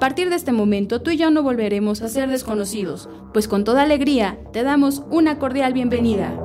[0.00, 3.64] A partir de este momento tú y yo no volveremos a ser desconocidos, pues con
[3.64, 6.40] toda alegría te damos una cordial bienvenida.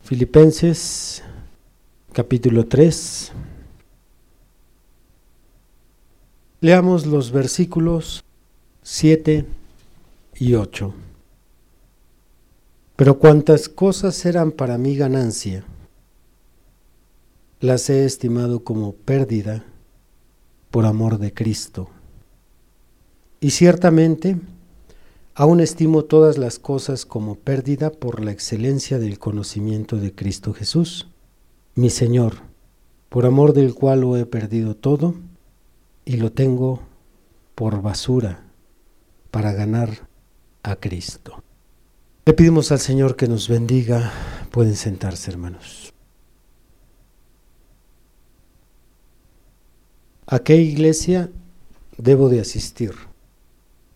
[0.00, 1.22] Filipenses
[2.12, 3.30] capítulo 3.
[6.60, 8.24] Leamos los versículos
[8.82, 9.46] 7
[10.40, 10.92] y 8.
[12.96, 15.64] Pero cuantas cosas eran para mí ganancia,
[17.62, 19.64] las he estimado como pérdida
[20.72, 21.88] por amor de Cristo.
[23.38, 24.36] Y ciertamente,
[25.36, 31.06] aún estimo todas las cosas como pérdida por la excelencia del conocimiento de Cristo Jesús,
[31.76, 32.38] mi Señor,
[33.08, 35.14] por amor del cual lo he perdido todo
[36.04, 36.80] y lo tengo
[37.54, 38.42] por basura
[39.30, 40.08] para ganar
[40.64, 41.44] a Cristo.
[42.26, 44.12] Le pedimos al Señor que nos bendiga.
[44.50, 45.91] Pueden sentarse, hermanos.
[50.32, 51.28] ¿A qué iglesia
[51.98, 52.92] debo de asistir?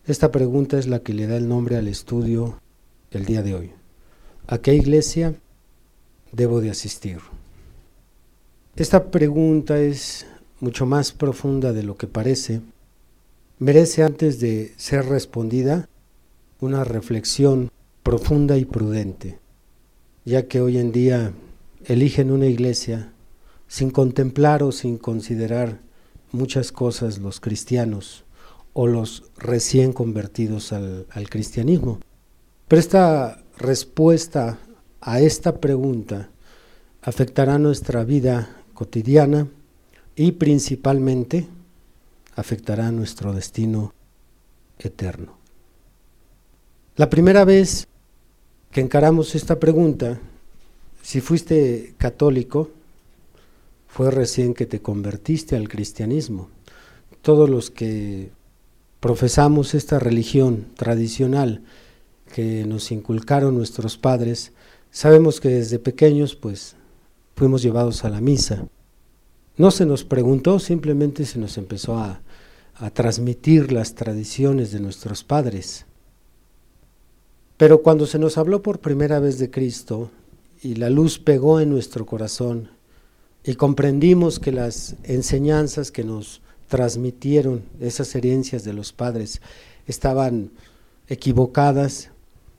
[0.05, 2.59] Esta pregunta es la que le da el nombre al estudio
[3.09, 3.71] el día de hoy.
[4.45, 5.33] ¿A qué iglesia
[6.31, 7.17] debo de asistir?
[8.75, 10.27] Esta pregunta es
[10.59, 12.61] mucho más profunda de lo que parece.
[13.57, 15.89] Merece antes de ser respondida
[16.59, 17.71] una reflexión
[18.03, 19.39] profunda y prudente,
[20.23, 21.33] ya que hoy en día
[21.85, 23.11] eligen una iglesia
[23.67, 25.86] sin contemplar o sin considerar
[26.31, 28.25] muchas cosas los cristianos
[28.73, 31.99] o los recién convertidos al, cristianismo.
[32.67, 34.59] Pero esta respuesta
[35.01, 36.29] a esta pregunta
[37.01, 39.47] afectará nuestra vida cotidiana
[40.15, 41.47] y principalmente
[42.35, 43.93] afectará nuestro destino
[44.77, 45.37] eterno.
[46.97, 47.87] La primera vez
[48.71, 50.19] que encaramos esta pregunta,
[51.01, 52.69] si fuiste católico,
[53.97, 56.49] fue recién que te convertiste al cristianismo.
[57.23, 58.29] Todos los que
[58.99, 61.63] profesamos esta religión tradicional
[62.31, 64.51] que nos inculcaron nuestros padres,
[64.91, 66.75] sabemos que desde pequeños pues
[67.35, 68.67] fuimos llevados a la misa.
[69.55, 72.21] No se nos preguntó, simplemente se nos empezó a,
[72.75, 75.87] a transmitir las tradiciones de nuestros padres.
[77.57, 80.11] Pero cuando se nos habló por primera vez de Cristo
[80.61, 82.76] y la luz pegó en nuestro corazón
[83.47, 89.41] y comprendimos que las enseñanzas que nos transmitieron, esas herencias de los padres,
[89.87, 90.51] estaban
[91.07, 92.11] equivocadas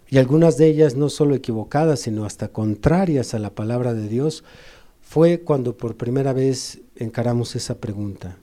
[0.09, 4.45] y algunas de ellas no solo equivocadas, sino hasta contrarias a la palabra de Dios,
[5.03, 8.39] fue cuando por primera vez encaramos esa pregunta.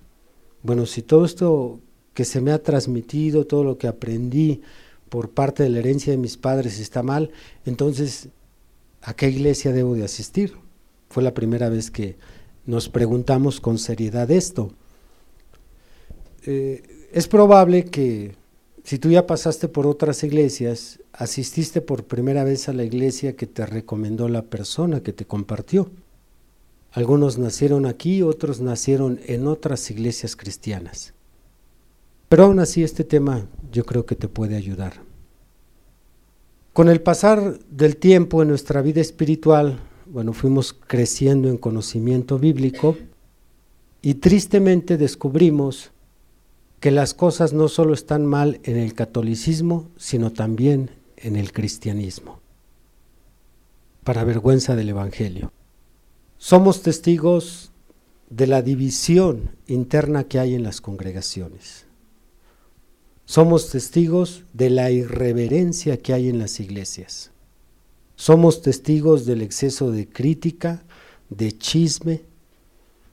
[0.61, 1.79] Bueno, si todo esto
[2.13, 4.61] que se me ha transmitido, todo lo que aprendí
[5.09, 7.31] por parte de la herencia de mis padres está mal,
[7.65, 8.29] entonces,
[9.01, 10.53] ¿a qué iglesia debo de asistir?
[11.09, 12.17] Fue la primera vez que
[12.65, 14.71] nos preguntamos con seriedad esto.
[16.45, 18.35] Eh, es probable que
[18.83, 23.47] si tú ya pasaste por otras iglesias, asististe por primera vez a la iglesia que
[23.47, 25.89] te recomendó la persona que te compartió.
[26.91, 31.13] Algunos nacieron aquí, otros nacieron en otras iglesias cristianas.
[32.29, 35.01] Pero aún así este tema yo creo que te puede ayudar.
[36.73, 42.97] Con el pasar del tiempo en nuestra vida espiritual, bueno, fuimos creciendo en conocimiento bíblico
[44.01, 45.91] y tristemente descubrimos
[46.79, 52.39] que las cosas no solo están mal en el catolicismo, sino también en el cristianismo,
[54.03, 55.51] para vergüenza del Evangelio.
[56.37, 57.71] Somos testigos
[58.29, 61.85] de la división interna que hay en las congregaciones.
[63.25, 67.31] Somos testigos de la irreverencia que hay en las iglesias.
[68.15, 70.83] Somos testigos del exceso de crítica,
[71.29, 72.21] de chisme.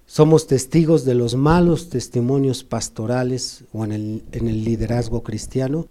[0.07, 5.89] Somos testigos de los malos testimonios pastorales o en el, liderazgo cristiano.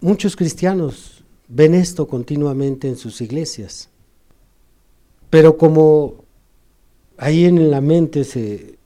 [0.00, 3.88] Muchos cristianos ven esto continuamente en sus iglesias.
[5.30, 6.24] Pero como
[7.16, 8.78] ahí en la mente se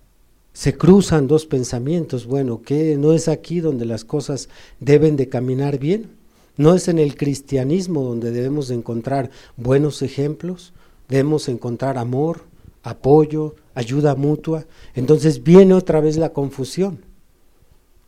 [0.53, 2.27] se cruzan dos pensamientos.
[2.27, 4.49] Bueno, que no es aquí donde las cosas
[4.81, 6.11] deben de caminar bien.
[6.57, 10.73] No es en el cristianismo donde debemos de encontrar buenos ejemplos,
[11.09, 12.45] debemos encontrar amor,
[12.83, 14.67] apoyo, ayuda mutua.
[14.95, 17.05] Entonces viene otra vez la confusión.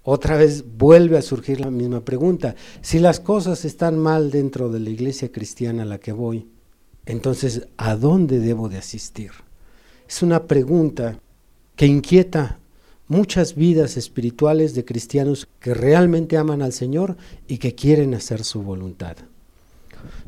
[0.03, 2.57] Otra vez vuelve a surgir la misma pregunta.
[2.83, 6.47] Si las cosas están mal dentro de la iglesia cristiana a la que voy,
[7.07, 9.31] entonces ¿a dónde debo de asistir?
[10.07, 11.19] Es una pregunta
[11.75, 12.59] que inquieta
[13.09, 17.17] muchas vidas espirituales de cristianos que realmente aman al Señor
[17.47, 19.17] y que quieren hacer su voluntad.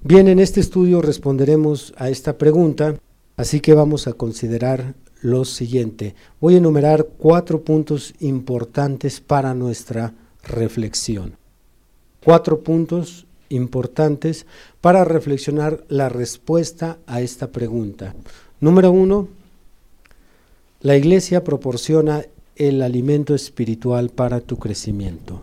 [0.03, 2.97] Bien, en este estudio responderemos a esta pregunta,
[3.37, 6.15] así que vamos a considerar lo siguiente.
[6.41, 11.37] Voy a enumerar cuatro puntos importantes para nuestra reflexión.
[12.23, 14.47] Cuatro puntos importantes
[14.81, 18.15] para reflexionar la respuesta a esta pregunta.
[18.61, 19.29] Número uno,
[20.81, 22.25] la iglesia proporciona
[22.57, 25.43] el alimento espiritual para tu crecimiento.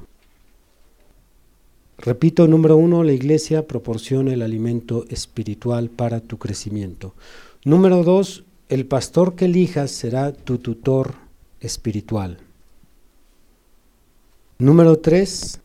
[1.97, 7.13] Repito, número uno, la iglesia proporciona el alimento espiritual para tu crecimiento.
[7.63, 11.15] Número dos, el pastor que elijas será tu tutor
[11.61, 12.39] espiritual.
[14.57, 15.61] Número tres,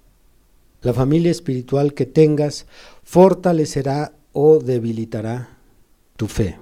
[0.83, 2.67] la familia espiritual que tengas
[3.03, 5.57] fortalecerá o debilitará
[6.17, 6.57] tu fe.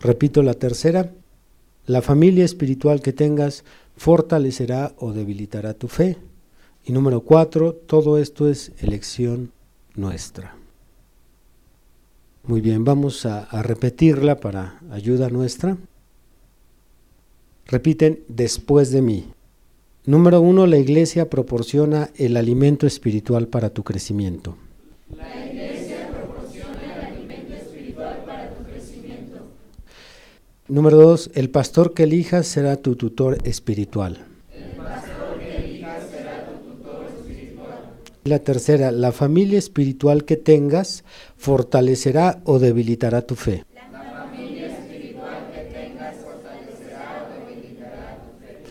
[0.00, 1.12] Repito la tercera,
[1.86, 3.64] la familia espiritual que tengas
[3.96, 6.18] fortalecerá o debilitará tu fe.
[6.84, 9.52] Y número cuatro, todo esto es elección
[9.94, 10.56] nuestra.
[12.46, 15.76] Muy bien, vamos a, repetirla para ayuda nuestra.
[17.66, 19.26] Repiten después de mí.
[20.04, 24.56] Número uno, la iglesia proporciona el alimento espiritual para tu crecimiento.
[25.16, 29.38] La iglesia proporciona el alimento espiritual para tu crecimiento.
[30.68, 34.26] Número dos, el pastor que elijas será tu tutor espiritual.
[38.24, 41.04] La tercera, la familia espiritual que tengas
[41.36, 43.64] fortalecerá o debilitará tu fe.
[43.72, 48.62] La familia espiritual que tengas fortalecerá o debilitará tu fe.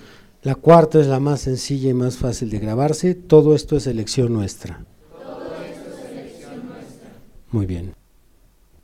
[0.43, 3.15] La cuarta es la más sencilla y más fácil de grabarse.
[3.15, 4.83] Todo esto es elección nuestra.
[5.23, 7.09] Todo esto es elección nuestra.
[7.51, 8.04] Muy bien.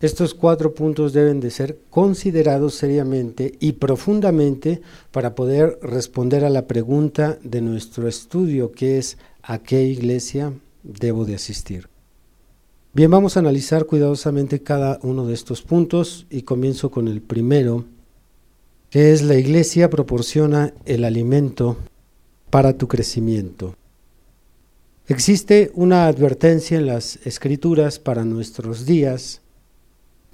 [0.01, 4.81] Estos cuatro puntos deben de ser considerados seriamente y profundamente
[5.11, 11.25] para poder responder a la pregunta de nuestro estudio, que es ¿a qué iglesia debo
[11.25, 11.87] de asistir?
[12.93, 17.85] Bien, vamos a analizar cuidadosamente cada uno de estos puntos y comienzo con el primero,
[18.89, 21.77] que es la iglesia proporciona el alimento
[22.49, 23.75] para tu crecimiento.
[25.07, 29.40] Existe una advertencia en las escrituras para nuestros días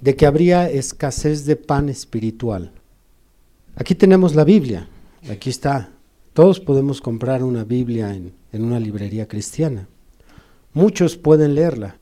[0.00, 2.72] de que habría escasez de pan espiritual.
[3.76, 4.88] Aquí tenemos la Biblia,
[5.30, 5.90] aquí está.
[6.32, 9.88] Todos podemos comprar una Biblia en, en, una librería cristiana.
[10.72, 11.98] Muchos pueden leerla,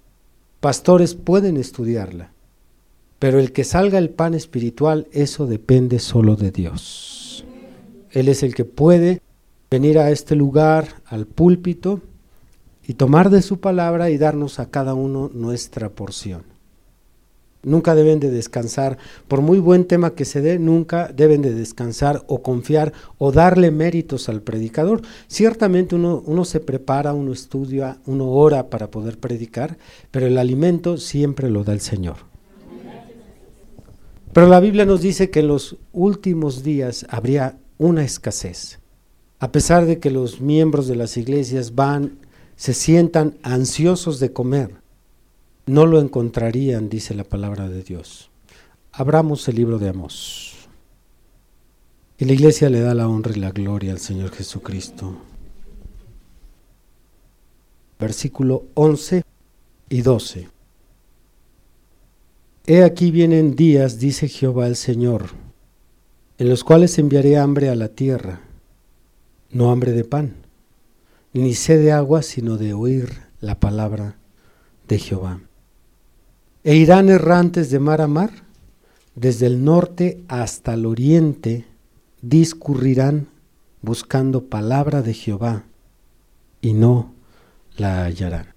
[0.61, 2.33] pastores pueden estudiarla,
[3.19, 7.45] pero el que salga el pan espiritual, eso depende solo de Dios.
[8.11, 9.23] Él es el que puede
[9.71, 12.01] venir a este lugar, al púlpito,
[12.87, 16.56] y tomar de su palabra y darnos a cada uno nuestra porción.
[17.67, 18.97] Nunca deben de descansar,
[19.27, 23.73] por muy buen tema que se dé, nunca deben de descansar o confiar o darle
[23.73, 25.03] méritos al predicador.
[25.27, 29.79] Ciertamente uno, uno, se prepara, uno estudia, uno ora para poder predicar,
[30.13, 32.19] pero el alimento siempre lo da el Señor.
[34.33, 38.79] Pero la Biblia nos dice que en los últimos días habría una escasez.
[39.41, 42.19] A pesar de que los miembros de las iglesias van,
[42.55, 44.86] se sientan ansiosos de comer,
[45.67, 48.31] no lo encontrarían, dice la palabra de Dios.
[48.93, 50.55] Abramos el libro de Amós.
[52.19, 55.17] Y la iglesia le da la honra y la gloria al Señor Jesucristo.
[57.99, 59.23] Versículo 11
[59.89, 60.49] y 12.
[62.69, 65.31] He aquí vienen días, dice Jehová el Señor,
[66.39, 68.41] en los cuales enviaré hambre a la tierra,
[69.51, 70.35] no hambre de pan,
[71.33, 74.17] ni sed de agua, sino de oír la palabra
[74.89, 75.41] de Jehová
[76.67, 78.33] e irán errantes de mar a mar,
[79.15, 81.65] desde el norte hasta el oriente,
[82.23, 83.29] discurrirán
[83.83, 85.63] buscando palabra de Jehová,
[86.61, 87.15] y no
[87.77, 88.49] la hallarán.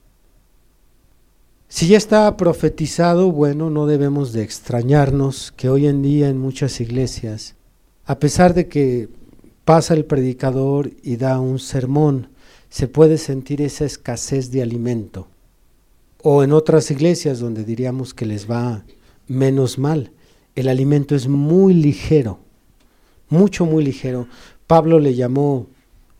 [1.67, 6.81] Si ya está profetizado, bueno, no debemos de extrañarnos que hoy en día en muchas
[6.81, 7.53] iglesias,
[8.05, 9.07] a pesar de que
[9.65, 12.29] pasa el predicador y da un sermón,
[12.69, 15.27] se puede sentir esa escasez de alimento
[16.21, 18.83] o en otras iglesias donde diríamos que les va
[19.27, 20.11] menos mal,
[20.55, 22.39] el alimento es muy ligero,
[23.29, 24.27] mucho, muy ligero.
[24.67, 25.67] Pablo le llamó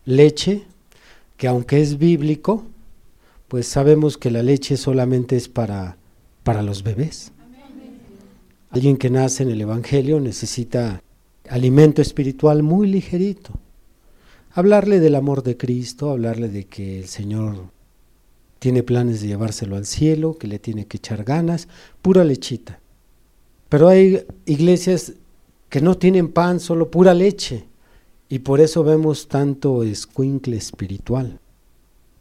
[0.04, 0.64] leche,
[1.36, 2.64] que aunque es bíblico,
[3.48, 5.96] pues sabemos que la leche solamente es para,
[6.44, 7.32] para los bebés.
[8.70, 11.02] Alguien que nace en el Evangelio necesita
[11.48, 13.50] alimento espiritual muy ligerito.
[14.52, 17.70] Hablarle del amor de Cristo, hablarle de que el Señor
[18.60, 21.66] tiene planes de llevárselo al cielo, que le tiene que echar ganas,
[22.02, 22.78] pura lechita.
[23.70, 25.14] Pero hay iglesias
[25.70, 27.64] que no tienen pan, solo pura leche.
[28.28, 31.40] Y por eso vemos tanto escuincle espiritual.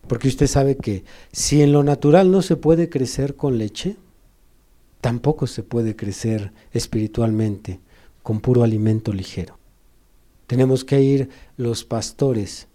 [0.07, 3.97] Porque usted sabe que si en lo natural no se puede crecer con leche,
[5.01, 7.79] tampoco se puede crecer espiritualmente
[8.23, 9.59] con puro alimento ligero.
[10.47, 12.67] Tenemos que ir los pastores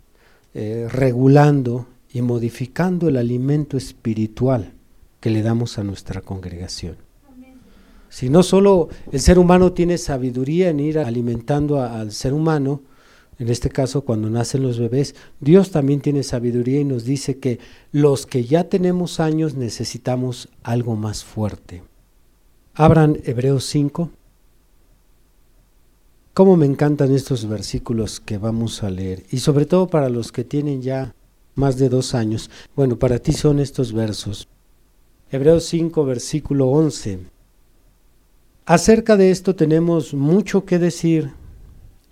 [0.53, 4.73] eh, regulando y modificando el alimento espiritual
[5.21, 6.97] que le damos a nuestra congregación.
[8.09, 12.83] Si no solo el ser humano tiene sabiduría en ir alimentando al ser humano,
[13.41, 17.59] en este caso cuando nacen los bebés, Dios también tiene sabiduría y nos dice que
[17.91, 21.83] los que ya tenemos años necesitamos algo más fuerte.
[22.75, 24.11] Abran Hebreos 5.
[26.33, 30.45] Cómo me encantan estos versículos que vamos a leer, y sobre todo para los que
[30.45, 31.13] tienen ya
[31.55, 32.51] más de dos años.
[32.75, 34.49] Bueno, para ti son estos versos.
[35.31, 37.21] Hebreos 5, versículo 11.
[38.67, 41.33] Acerca de esto tenemos mucho que decir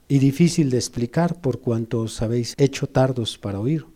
[0.08, 3.86] y difícil de explicar por cuanto os habéis hecho tardos para oír.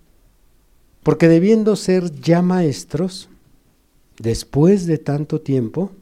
[1.02, 3.28] Porque debiendo ser ya maestros,
[4.18, 5.92] después de tanto tiempo,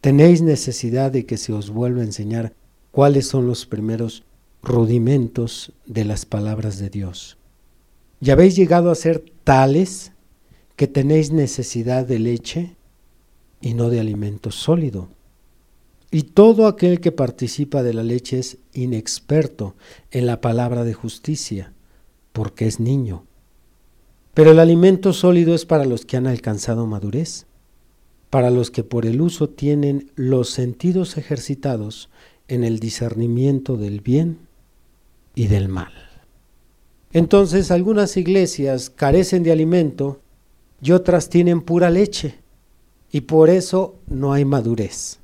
[0.00, 2.52] tenéis necesidad de que se os vuelva a enseñar
[2.90, 4.22] cuáles son los primeros
[4.62, 7.38] rudimentos de las palabras de Dios.
[8.24, 10.12] Y habéis llegado a ser tales
[10.76, 12.74] que tenéis necesidad de leche
[13.60, 15.10] y no de alimento sólido.
[16.10, 19.74] Y todo aquel que participa de la leche es inexperto
[20.10, 21.74] en la palabra de justicia,
[22.32, 23.26] porque es niño.
[24.32, 27.44] Pero el alimento sólido es para los que han alcanzado madurez,
[28.30, 32.08] para los que por el uso tienen los sentidos ejercitados
[32.48, 34.38] en el discernimiento del bien
[35.34, 36.13] y del mal.
[37.14, 40.20] Entonces algunas iglesias carecen de alimento
[40.82, 42.40] y otras tienen pura leche,
[43.12, 45.20] y por eso no hay madurez.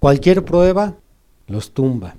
[0.00, 0.96] Cualquier prueba
[1.46, 2.16] los tumba.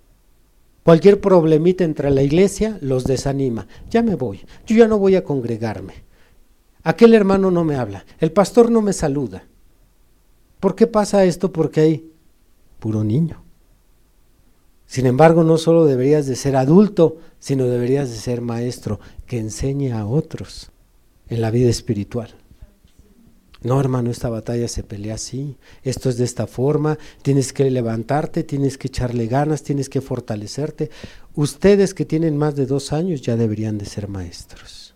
[0.83, 3.67] Cualquier problemita entre la iglesia los desanima.
[3.89, 4.45] Ya me voy.
[4.65, 5.93] Yo ya no voy a congregarme.
[6.83, 8.05] Aquel hermano no me habla.
[8.19, 9.43] El pastor no me saluda.
[10.61, 11.51] ¿Por qué pasa esto?
[11.51, 12.11] Porque hay
[12.79, 13.42] puro niño.
[14.93, 19.91] Sin embargo, no solo deberías de ser adulto, sino deberías de ser maestro que enseñe
[19.91, 20.69] a otros
[21.29, 22.35] en la vida espiritual.
[23.63, 25.57] No, hermano, esta batalla se pelea así.
[25.81, 26.99] Esto es de esta forma.
[27.23, 30.91] Tienes que levantarte, tienes que echarle ganas, tienes que fortalecerte.
[31.33, 34.93] Ustedes que tienen más de dos años ya deberían de ser maestros.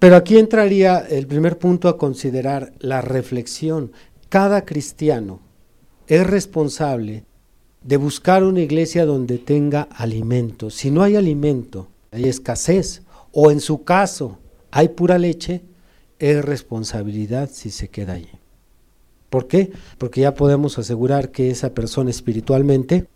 [0.00, 3.92] Pero aquí entraría el primer punto a considerar la reflexión.
[4.28, 5.38] Cada cristiano
[6.08, 7.24] es responsable
[7.84, 10.70] de buscar una iglesia donde tenga alimento.
[10.70, 14.38] Si no hay alimento, hay escasez, o en su caso
[14.70, 15.62] hay pura leche,
[16.18, 18.30] es responsabilidad si se queda allí.
[19.30, 19.72] ¿Por qué?
[19.98, 23.08] Porque ya podemos asegurar que esa persona espiritualmente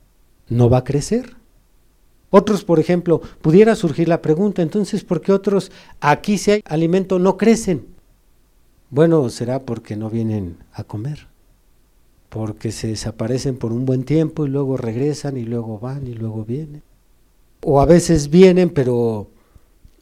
[0.48, 1.36] no va a crecer.
[2.30, 5.70] Otros, por ejemplo, pudiera surgir la pregunta, entonces, ¿por qué otros
[6.00, 7.86] aquí si hay alimento no crecen?
[8.90, 11.28] Bueno, será porque no vienen a comer,
[12.28, 16.44] porque se desaparecen por un buen tiempo y luego regresan y luego van y luego
[16.44, 16.82] vienen.
[17.62, 19.28] O a veces vienen, pero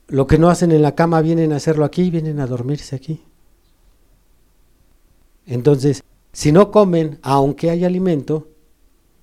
[0.08, 3.22] lo que no hacen en la cama vienen a hacerlo aquí, vienen a dormirse aquí.
[5.46, 6.02] Entonces,
[6.32, 8.48] si no comen, aunque hay alimento,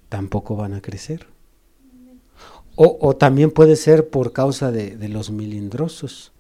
[0.10, 1.27] tampoco van a crecer.
[2.75, 6.31] O, también puede ser por causa de, de, los milindrosos.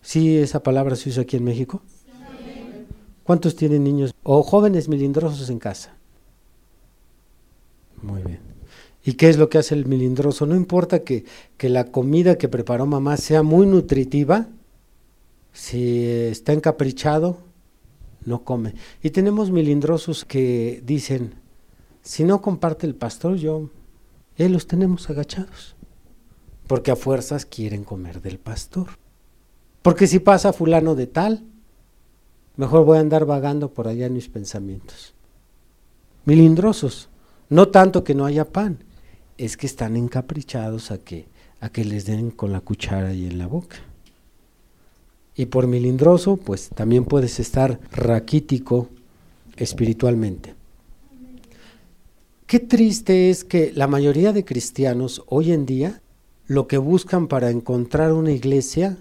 [0.00, 1.82] ¿Sí esa palabra se usa aquí en México?
[3.26, 5.96] ¿Cuántos tienen niños o jóvenes milindrosos en casa?
[8.00, 8.38] Muy bien.
[9.04, 10.46] ¿Y qué es lo que hace el milindroso?
[10.46, 11.24] No importa que,
[11.56, 14.46] que la comida que preparó mamá sea muy nutritiva,
[15.52, 17.38] si está encaprichado,
[18.24, 18.74] no come.
[19.02, 21.34] Y tenemos milindrosos que dicen,
[22.02, 23.70] si no comparte el pastor, yo,
[24.36, 25.74] él los tenemos agachados,
[26.68, 28.86] porque a fuerzas quieren comer del pastor.
[29.82, 31.42] Porque si pasa fulano de tal,
[32.56, 35.14] mejor voy a andar vagando por allá en mis pensamientos.
[36.24, 37.08] Milindrosos,
[37.48, 38.78] no tanto que no haya pan,
[39.38, 41.26] es que están encaprichados a que,
[41.60, 43.76] a que les den con la cuchara y en la boca.
[45.34, 48.88] Y por milindroso, pues también puedes estar raquítico
[49.56, 50.54] espiritualmente.
[52.46, 56.00] Qué triste es que la mayoría de cristianos hoy en día
[56.46, 58.96] lo que buscan para encontrar una iglesia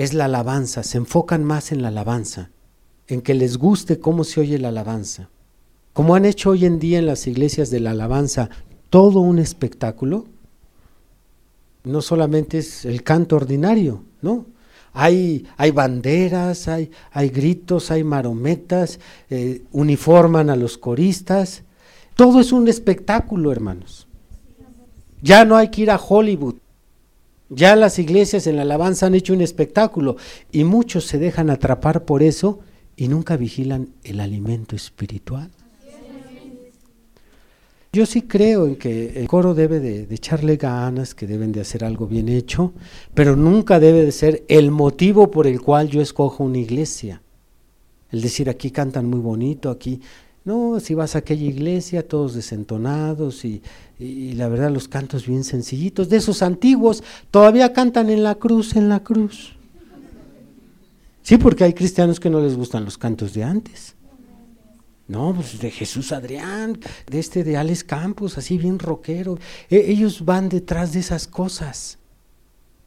[0.00, 2.48] es la alabanza, se enfocan más en la alabanza,
[3.06, 5.28] en que les guste cómo se oye la alabanza.
[5.92, 8.48] Como han hecho hoy en día en las iglesias de la alabanza
[8.88, 10.24] todo un espectáculo,
[11.84, 14.46] no solamente es el canto ordinario, ¿no?
[14.94, 21.62] Hay, hay banderas, hay, hay, gritos, hay marometas, eh, uniforman a los coristas.
[22.16, 24.08] Todo es un espectáculo, hermanos.
[25.20, 26.54] Ya no hay que ir a Hollywood.
[27.50, 30.16] Ya las iglesias en la alabanza han hecho un espectáculo
[30.52, 32.60] y muchos se dejan atrapar por eso
[32.96, 35.50] y nunca vigilan el alimento espiritual.
[37.92, 41.84] Yo sí creo en que el coro debe de, echarle ganas, que deben de hacer
[41.84, 42.72] algo bien hecho,
[43.14, 47.20] pero nunca debe de ser el motivo por el cual yo escojo una iglesia.
[48.12, 50.00] El decir aquí cantan muy bonito, aquí
[50.44, 53.62] no, si vas a aquella iglesia, todos desentonados y,
[53.98, 58.74] y, la verdad los cantos bien sencillitos, de esos antiguos, todavía cantan en la cruz,
[58.76, 59.54] en la cruz.
[61.22, 63.94] Sí, porque hay cristianos que no les gustan los cantos de antes.
[65.06, 66.78] No, pues de Jesús Adrián,
[67.10, 69.38] de este de Alex Campos, así bien rockero.
[69.68, 71.98] E, ellos van detrás de esas cosas.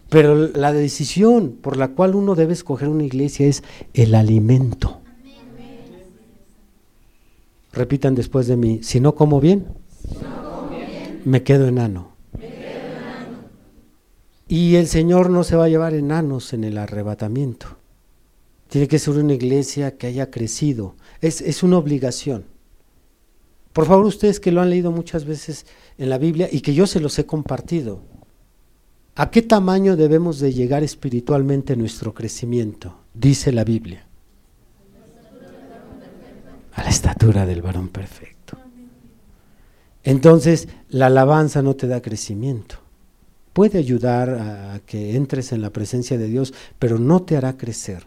[0.10, 5.03] Pero la decisión por la cual uno debe escoger una iglesia es el alimento.
[7.74, 9.66] Repitan después de mí, si no como bien,
[11.26, 12.12] Me, quedo enano.
[12.34, 13.38] me quedo enano.
[14.48, 17.78] Y el Señor no se va a llevar enanos en el arrebatamiento.
[18.70, 22.46] Tiene que ser una iglesia que haya crecido, es, una obligación.
[23.72, 25.66] Por favor, ustedes que lo han leído muchas veces
[25.98, 28.02] en la Biblia y que yo se los he compartido,
[29.16, 33.00] ¿a qué tamaño debemos de llegar espiritualmente nuestro crecimiento?
[33.16, 34.08] Dice la Biblia.
[36.76, 38.58] A la estatura del varón perfecto.
[40.04, 42.76] Entonces, la alabanza no te da crecimiento.
[43.54, 48.06] Puede ayudar a que entres en la presencia de Dios, pero no te hará crecer.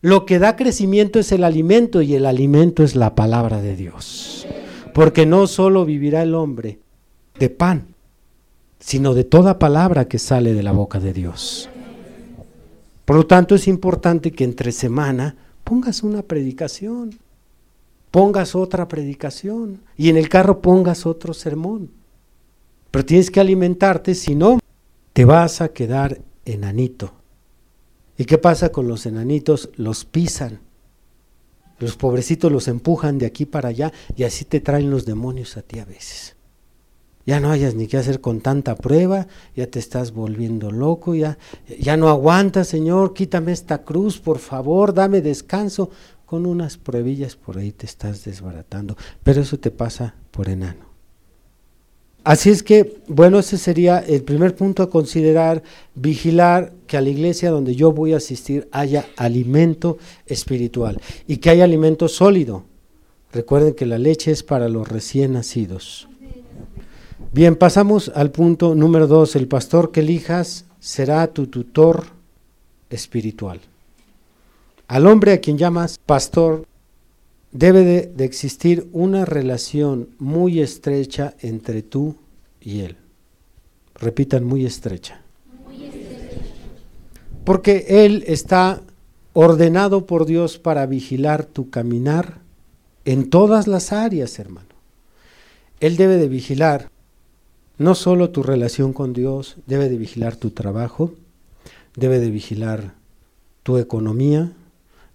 [0.00, 4.46] Lo que da crecimiento es el alimento y el alimento es la palabra de Dios.
[4.94, 6.78] Porque no solo vivirá el hombre
[7.38, 7.88] de pan,
[8.78, 11.68] sino de toda palabra que sale de la boca de Dios.
[13.04, 17.18] Por lo tanto, es importante que entre semana pongas una predicación,
[18.12, 21.90] pongas otra predicación y en el carro pongas otro sermón.
[22.92, 24.60] Pero tienes que alimentarte, si no,
[25.12, 27.14] te vas a quedar enanito.
[28.16, 29.70] ¿Y qué pasa con los enanitos?
[29.74, 30.60] Los pisan.
[31.80, 35.62] Los pobrecitos los empujan de aquí para allá y así te traen los demonios a
[35.62, 36.36] ti a veces.
[37.26, 41.38] Ya no hayas ni qué hacer con tanta prueba, ya te estás volviendo loco, ya,
[41.78, 45.90] ya no aguantas, Señor, quítame esta cruz, por favor, dame descanso.
[46.24, 50.86] Con unas pruebillas por ahí te estás desbaratando, pero eso te pasa por enano.
[52.26, 55.62] Así es que, bueno, ese sería el primer punto a considerar,
[55.94, 61.50] vigilar que a la iglesia donde yo voy a asistir haya alimento espiritual y que
[61.50, 62.64] haya alimento sólido.
[63.32, 66.08] Recuerden que la leche es para los recién nacidos.
[67.36, 69.36] Bien, pasamos al punto número dos.
[69.36, 72.06] El pastor que elijas será tu tutor
[72.88, 73.60] espiritual.
[74.88, 76.66] Al hombre a quien llamas pastor
[77.52, 82.16] debe de, existir una relación muy estrecha entre tú
[82.58, 82.96] y él.
[83.96, 85.20] Repitan, muy estrecha.
[85.66, 86.40] muy estrecha.
[87.44, 88.80] Porque él está
[89.34, 92.40] ordenado por Dios para vigilar tu caminar
[93.04, 94.70] en todas las áreas, hermano.
[95.80, 96.95] Él debe de vigilar
[97.78, 101.12] no solo tu relación con Dios, debe de vigilar tu trabajo,
[101.94, 102.94] debe de vigilar
[103.62, 104.52] tu economía,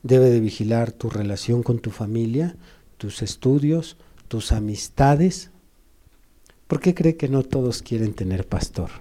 [0.03, 2.55] debe de vigilar tu relación con tu familia,
[2.97, 3.97] tus estudios,
[4.27, 5.49] tus amistades.
[6.67, 8.91] ¿Por qué cree que no todos quieren tener pastor?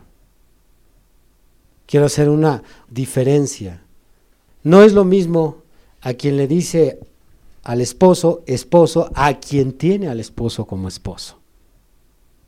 [1.86, 3.82] Quiero hacer una diferencia.
[4.62, 5.58] No es lo mismo
[6.00, 7.00] a quien le dice
[7.62, 11.39] al esposo, esposo, a quien tiene al esposo como esposo.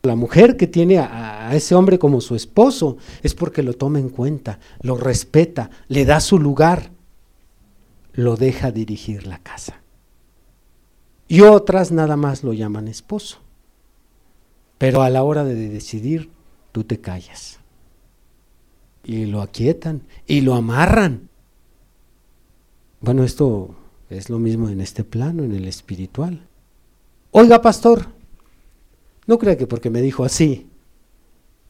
[0.03, 4.09] La mujer que tiene a, ese hombre como su esposo es porque lo toma en
[4.09, 6.91] cuenta, lo respeta, le da su lugar
[8.13, 9.81] lo deja dirigir la casa.
[11.27, 13.39] Y otras nada más lo llaman esposo.
[14.77, 16.29] Pero a la hora de decidir,
[16.71, 17.59] tú te callas.
[19.03, 21.29] Y lo aquietan y lo amarran.
[23.01, 23.75] Bueno, esto
[24.09, 26.47] es lo mismo en este plano, en el espiritual.
[27.31, 28.07] Oiga, pastor,
[29.27, 30.67] no crea que porque me dijo así,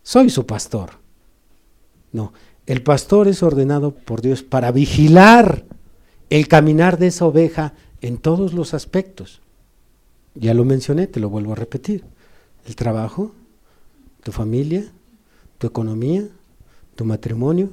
[0.02, 0.92] soy su pastor.
[2.12, 2.34] No,
[2.66, 5.66] el pastor es ordenado por Dios para vigilar
[6.30, 9.42] el caminar de esa oveja en todos los aspectos.
[10.36, 12.04] Ya lo mencioné, te lo vuelvo a repetir.
[12.66, 13.34] El trabajo,
[14.24, 14.86] tu familia,
[15.58, 16.28] tu economía,
[16.96, 17.70] tu matrimonio.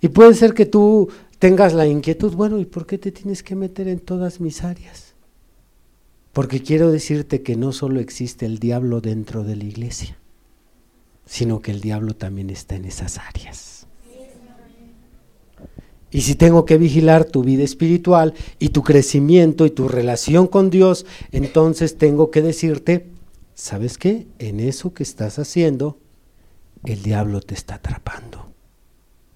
[0.00, 3.54] Y puede ser que tú tengas la inquietud, bueno, ¿y por qué te tienes que
[3.54, 5.09] meter en todas mis áreas?
[6.32, 10.16] Porque quiero decirte que no solo existe el diablo dentro de la iglesia,
[11.26, 13.86] sino que el diablo también está en esas áreas.
[16.12, 20.70] Y si tengo que vigilar tu vida espiritual y tu crecimiento y tu relación con
[20.70, 23.06] Dios, entonces tengo que decirte,
[23.54, 24.26] ¿sabes qué?
[24.38, 25.98] En eso que estás haciendo,
[26.84, 28.46] el diablo te está atrapando.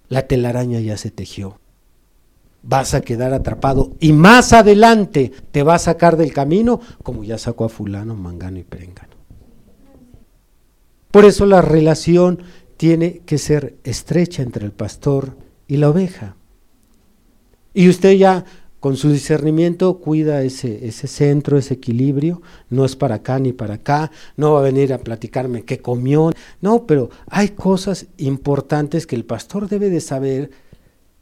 [0.09, 1.59] La telaraña ya se tejió.
[2.67, 7.37] Vas a quedar atrapado y más adelante te va a sacar del camino como ya
[7.37, 9.15] sacó a fulano, mangano y perengano.
[11.11, 12.39] Por eso la relación
[12.77, 16.35] tiene que ser estrecha entre el pastor y la oveja.
[17.73, 18.45] Y usted ya
[18.79, 23.75] con su discernimiento cuida ese, ese centro, ese equilibrio, no es para acá ni para
[23.75, 29.15] acá, no va a venir a platicarme qué comió, no, pero hay cosas importantes que
[29.15, 30.51] el pastor debe de saber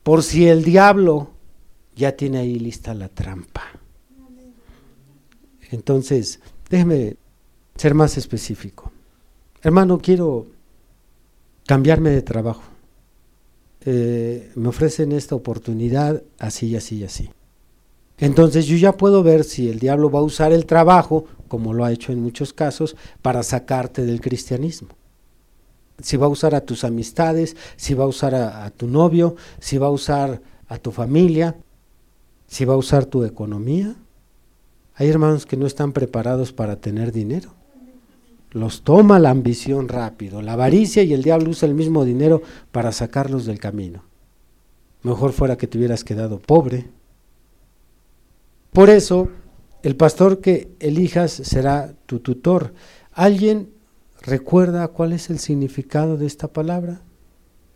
[0.03, 1.32] por si el diablo
[1.95, 3.63] ya tiene ahí lista la trampa.
[5.71, 7.17] Entonces, déjeme
[7.75, 8.91] ser más específico.
[9.61, 10.47] Hermano, quiero
[11.65, 12.63] cambiarme de trabajo.
[13.85, 17.29] Eh, me ofrecen esta oportunidad así, y así, y así.
[18.17, 21.83] Entonces yo ya puedo ver si el diablo va a usar el trabajo, como lo
[21.83, 24.89] ha hecho en muchos casos, para sacarte del cristianismo.
[26.01, 29.35] Si va a usar a tus amistades, si va a usar a, a tu novio,
[29.59, 31.55] si va a usar a tu familia,
[32.53, 33.95] si va a usar tu economía.
[34.95, 37.53] Hay hermanos que no están preparados para tener dinero
[38.53, 42.91] los toma la ambición rápido, la avaricia y el diablo usa el mismo dinero para
[42.91, 44.03] sacarlos del camino.
[45.01, 46.87] Mejor fuera que te hubieras quedado pobre.
[48.71, 49.29] Por eso,
[49.81, 52.73] el pastor que elijas será tu tutor.
[53.11, 53.69] ¿Alguien
[54.21, 57.01] recuerda cuál es el significado de esta palabra?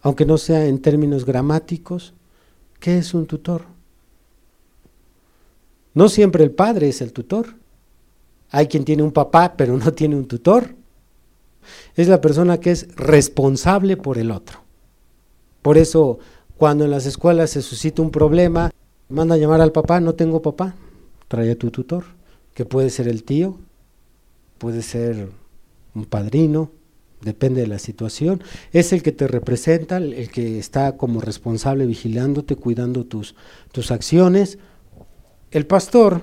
[0.01, 2.13] Aunque no sea en términos gramáticos,
[2.79, 3.65] ¿qué es un tutor?
[5.97, 7.55] No siempre el padre es el tutor.
[8.51, 10.75] Hay quien tiene un papá pero no tiene un tutor.
[11.95, 14.59] Es la persona que es responsable por el otro.
[15.63, 16.19] Por eso,
[16.55, 18.69] cuando en las escuelas se suscita un problema,
[19.09, 20.75] manda a llamar al papá, no tengo papá,
[21.27, 22.03] trae a tu tutor,
[22.53, 23.57] que puede ser el tío,
[24.59, 25.29] puede ser
[25.95, 26.69] un padrino,
[27.21, 28.43] depende de la situación.
[28.71, 33.33] Es el que te representa, el que está como responsable vigilándote, cuidando tus,
[33.71, 34.59] tus acciones.
[35.57, 36.21] El pastor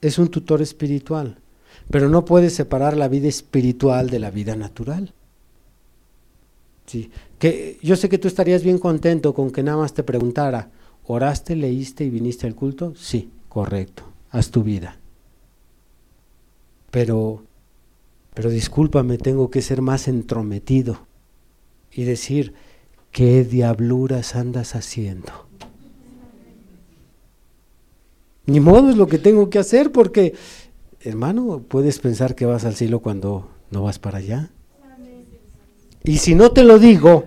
[0.00, 1.36] es un tutor espiritual,
[1.90, 5.12] pero no puede separar la vida espiritual de la vida natural.
[6.86, 10.70] Sí, que yo sé que tú estarías bien contento con que nada más te preguntara,
[11.04, 12.94] ¿oraste, leíste y viniste al culto?
[12.96, 14.96] Sí, correcto, haz tu vida.
[16.90, 17.42] Pero,
[18.32, 21.06] pero discúlpame, tengo que ser más entrometido
[21.92, 22.54] y decir,
[23.12, 25.47] ¿qué diabluras andas haciendo?
[28.48, 30.32] Ni modo es lo que tengo que hacer porque,
[31.02, 34.50] hermano, puedes pensar que vas al cielo cuando no vas para allá.
[36.02, 37.26] Y si no te lo digo,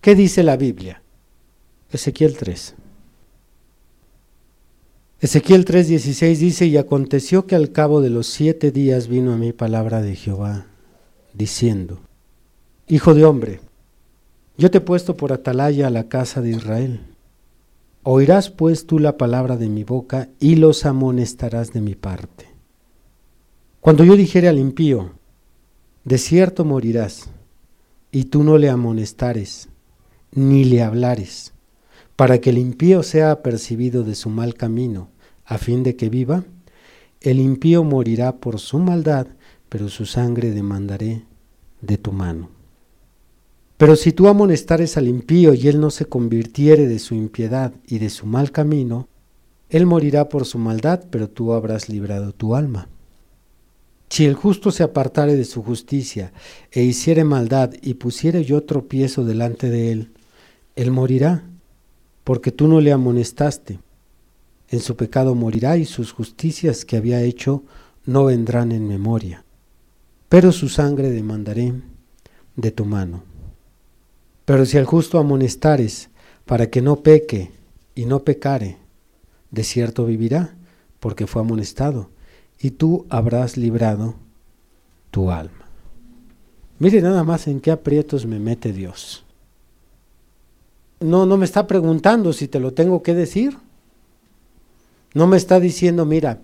[0.00, 1.02] ¿qué dice la Biblia?
[1.92, 2.76] Ezequiel 3.
[5.20, 9.52] Ezequiel 3:16 dice, y aconteció que al cabo de los siete días vino a mí
[9.52, 10.66] palabra de Jehová,
[11.34, 12.00] diciendo,
[12.88, 13.60] Hijo de hombre,
[14.56, 17.13] yo te he puesto por atalaya a la casa de Israel
[18.06, 22.46] Oirás pues tú la palabra de mi boca y los amonestarás de mi parte.
[23.80, 25.12] Cuando yo dijere al impío,
[26.04, 27.30] de cierto morirás,
[28.12, 29.70] y tú no le amonestares,
[30.32, 31.54] ni le hablares,
[32.14, 35.08] para que el impío sea apercibido de su mal camino,
[35.46, 36.44] a fin de que viva,
[37.22, 39.28] el impío morirá por su maldad,
[39.70, 41.24] pero su sangre demandaré
[41.80, 42.53] de tu mano.
[43.84, 47.98] Pero si tú amonestares al impío y él no se convirtiere de su impiedad y
[47.98, 49.08] de su mal camino,
[49.68, 52.88] él morirá por su maldad, pero tú habrás librado tu alma.
[54.08, 56.32] Si el justo se apartare de su justicia
[56.72, 60.12] e hiciere maldad y pusiere yo tropiezo delante de él,
[60.76, 61.44] él morirá,
[62.24, 63.80] porque tú no le amonestaste.
[64.70, 67.64] En su pecado morirá y sus justicias que había hecho
[68.06, 69.44] no vendrán en memoria.
[70.30, 71.74] Pero su sangre demandaré
[72.56, 73.33] de tu mano.
[74.44, 76.10] Pero si al justo amonestares
[76.44, 77.50] para que no peque
[77.94, 78.78] y no pecare,
[79.50, 80.54] de cierto vivirá,
[81.00, 82.10] porque fue amonestado,
[82.58, 84.14] y tú habrás librado
[85.10, 85.66] tu alma.
[86.78, 89.24] Mire nada más en qué aprietos me mete Dios.
[91.00, 93.56] No, no me está preguntando si te lo tengo que decir.
[95.12, 96.40] No me está diciendo, mira,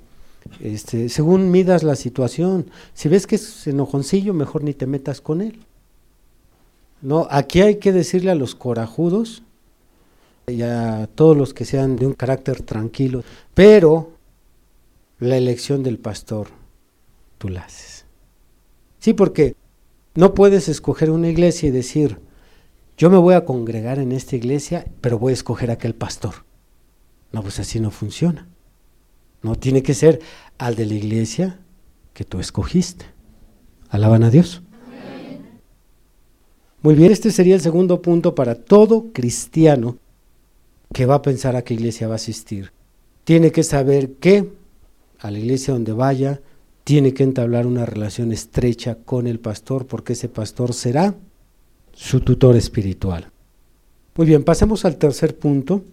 [0.60, 5.40] Este, según midas la situación, si ves que es enojoncillo, mejor ni te metas con
[5.40, 5.60] él.
[7.02, 9.42] No, aquí hay que decirle a los corajudos
[10.46, 13.22] y a todos los que sean de un carácter tranquilo,
[13.54, 14.12] pero
[15.18, 16.48] la elección del pastor
[17.38, 18.04] tú la haces.
[18.98, 19.54] Sí, porque
[20.14, 22.18] no puedes escoger una iglesia y decir,
[22.98, 26.44] yo me voy a congregar en esta iglesia, pero voy a escoger a aquel pastor.
[27.32, 28.46] No, pues así no funciona.
[29.42, 30.20] No tiene que ser
[30.58, 31.60] al de la iglesia
[32.12, 33.06] que tú escogiste.
[33.88, 34.62] Alaban a Dios.
[36.82, 39.98] Muy bien, este sería el segundo punto para todo cristiano
[40.92, 42.72] que va a pensar a qué iglesia va a asistir.
[43.24, 44.48] Tiene que saber que
[45.20, 46.40] a la iglesia donde vaya,
[46.84, 51.14] tiene que entablar una relación estrecha con el pastor, porque ese pastor será
[51.92, 53.30] su tutor espiritual.
[54.16, 55.84] Muy bien, pasemos al tercer punto.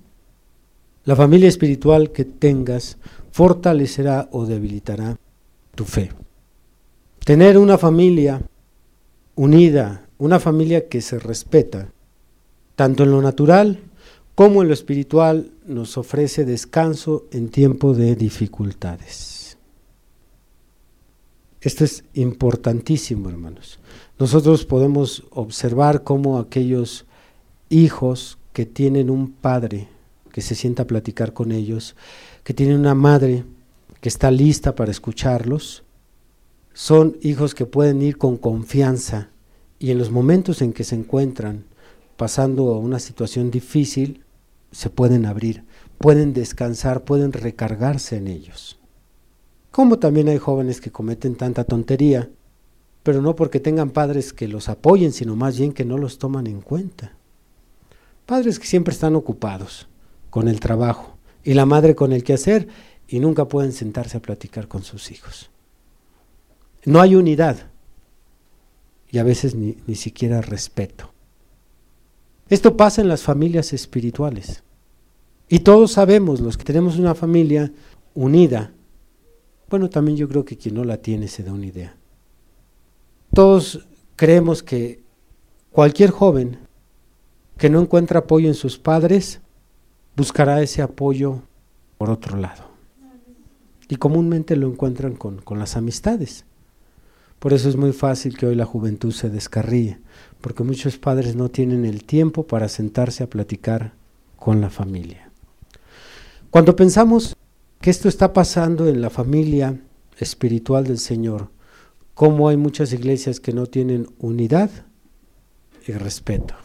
[1.03, 2.97] La familia espiritual que tengas
[3.31, 5.17] fortalecerá o debilitará
[5.75, 6.09] tu fe.
[7.23, 8.41] Tener una familia
[9.35, 11.91] unida, una familia que se respeta,
[12.75, 13.79] tanto en lo natural
[14.35, 19.57] como en lo espiritual, nos ofrece descanso en tiempo de dificultades.
[21.59, 23.79] Esto es importantísimo, hermanos.
[24.19, 27.05] Nosotros podemos observar cómo aquellos
[27.69, 29.87] hijos que tienen un padre
[30.31, 31.95] que se sienta a platicar con ellos,
[32.43, 33.43] que tienen una madre
[34.01, 35.83] que está lista para escucharlos,
[36.73, 39.31] son hijos que pueden ir con confianza
[39.79, 41.65] y en los momentos en que se encuentran
[42.15, 44.23] pasando una situación difícil,
[44.71, 45.63] se pueden abrir,
[45.97, 48.79] pueden descansar, pueden recargarse en ellos.
[49.71, 52.29] Como también hay jóvenes que cometen tanta tontería,
[53.03, 56.47] pero no porque tengan padres que los apoyen, sino más bien que no los toman
[56.47, 57.13] en cuenta.
[58.25, 59.87] Padres que siempre están ocupados
[60.29, 62.67] con el trabajo y la madre con el quehacer
[63.07, 65.49] y nunca pueden sentarse a platicar con sus hijos.
[66.83, 67.69] No hay unidad
[69.09, 71.13] y a veces ni, ni siquiera respeto.
[72.49, 74.63] Esto pasa en las familias espirituales.
[75.49, 77.71] Y todos sabemos, los que tenemos una familia
[78.13, 78.73] unida,
[79.69, 81.95] bueno, también yo creo que quien no la tiene se da una idea.
[83.33, 85.03] Todos creemos que
[85.71, 86.57] cualquier joven
[87.57, 89.41] que no encuentra apoyo en sus padres,
[90.15, 91.41] buscará ese apoyo
[91.97, 92.65] por otro lado.
[93.89, 96.45] Y comúnmente lo encuentran con, con las amistades.
[97.39, 99.99] Por eso es muy fácil que hoy la juventud se descarríe,
[100.41, 103.93] porque muchos padres no tienen el tiempo para sentarse a platicar
[104.37, 105.31] con la familia.
[106.49, 107.35] Cuando pensamos
[107.79, 109.79] que esto está pasando en la familia
[110.17, 111.49] espiritual del Señor,
[112.15, 114.71] cómo hay muchas iglesias que no tienen unidad
[115.85, 116.55] y respeto.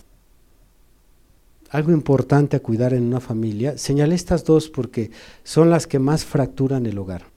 [1.69, 5.11] Algo importante a cuidar en una familia, señalé estas dos porque
[5.43, 7.32] son las que más fracturan el hogar.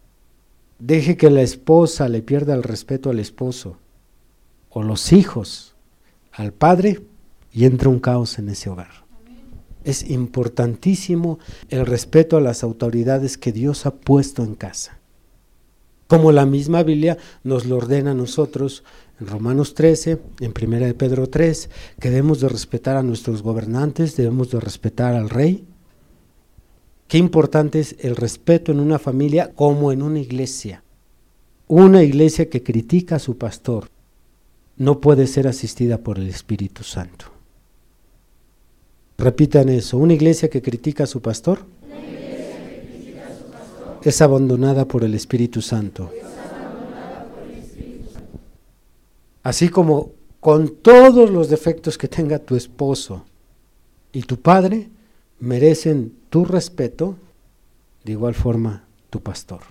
[0.79, 3.77] Deje que la esposa le pierda el respeto al esposo
[4.69, 5.75] o los hijos
[6.33, 7.01] al padre
[7.51, 9.05] y entra un caos en ese hogar.
[9.85, 14.99] Es importantísimo el respeto a las autoridades que Dios ha puesto en casa.
[16.07, 18.83] Como la misma Biblia nos lo ordena a nosotros
[19.19, 24.15] en Romanos 13, en 1 de Pedro 3, que debemos de respetar a nuestros gobernantes,
[24.15, 25.65] debemos de respetar al rey.
[27.07, 30.83] Qué importante es el respeto en una familia como en una iglesia.
[31.67, 33.89] Una iglesia que critica a su pastor
[34.77, 37.25] no puede ser asistida por el Espíritu Santo.
[39.17, 39.97] Repitan eso.
[39.97, 41.59] Una iglesia que critica a su pastor,
[44.03, 46.11] es abandonada por el Espíritu Santo.
[49.41, 53.25] Así como con todos los defectos que tenga tu esposo
[54.11, 54.89] y tu padre,
[55.45, 57.15] merecen tu respeto,
[58.03, 59.61] de igual forma tu pastor,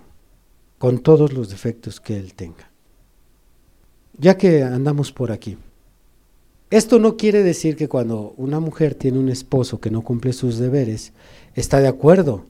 [0.78, 2.70] con todos los defectos que él tenga.
[4.16, 5.58] Ya que andamos por aquí,
[6.70, 10.58] esto no quiere decir que cuando una mujer tiene un esposo que no cumple sus
[10.58, 11.12] deberes,
[11.54, 12.44] está de acuerdo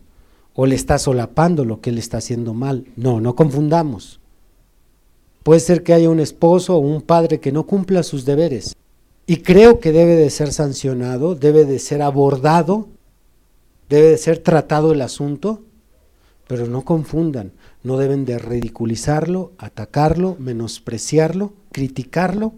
[0.55, 2.87] o le está solapando lo que él está haciendo mal.
[2.97, 4.21] No, no confundamos.
[5.43, 8.75] Puede ser que haya un esposo o un padre que no cumpla sus deberes.
[9.27, 12.89] Y creo que debe de ser sancionado, debe de ser abordado,
[13.89, 15.63] debe de ser tratado el asunto,
[16.47, 22.55] pero no confundan, no deben de ridiculizarlo, atacarlo, menospreciarlo, criticarlo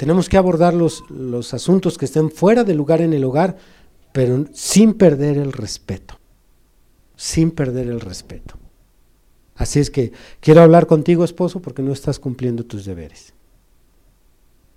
[0.00, 3.58] tenemos que abordar los, los asuntos que estén fuera de lugar en el hogar,
[4.12, 6.18] pero sin perder el respeto.
[7.16, 8.54] Sin perder el respeto.
[9.56, 13.34] Así es que quiero hablar contigo, esposo, porque no estás cumpliendo tus deberes.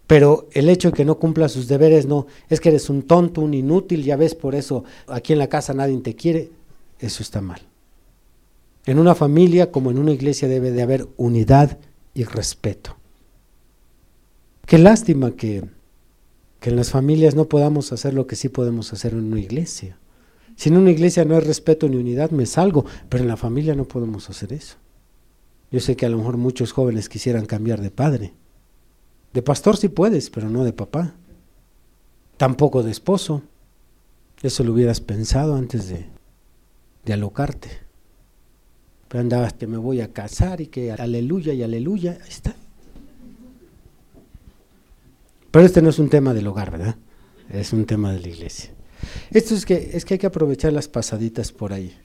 [0.07, 3.41] Pero el hecho de que no cumpla sus deberes no es que eres un tonto,
[3.41, 6.51] un inútil, ya ves, por eso aquí en la casa nadie te quiere.
[6.99, 7.61] Eso está mal.
[8.85, 11.77] En una familia como en una iglesia debe de haber unidad
[12.13, 12.97] y respeto.
[14.65, 15.63] Qué lástima que,
[16.59, 19.97] que en las familias no podamos hacer lo que sí podemos hacer en una iglesia.
[20.55, 23.73] Si en una iglesia no hay respeto ni unidad, me salgo, pero en la familia
[23.73, 24.75] no podemos hacer eso.
[25.71, 28.33] Yo sé que a lo mejor muchos jóvenes quisieran cambiar de padre.
[29.33, 31.15] De pastor sí puedes, pero no de papá.
[32.37, 33.41] Tampoco de esposo.
[34.41, 36.05] Eso lo hubieras pensado antes de,
[37.05, 37.69] de alocarte.
[39.07, 42.17] Pero andabas que me voy a casar y que aleluya y aleluya.
[42.21, 42.55] Ahí está.
[45.51, 46.95] Pero este no es un tema del hogar, ¿verdad?
[47.49, 48.71] Es un tema de la iglesia.
[49.31, 51.95] Esto es que, es que hay que aprovechar las pasaditas por ahí.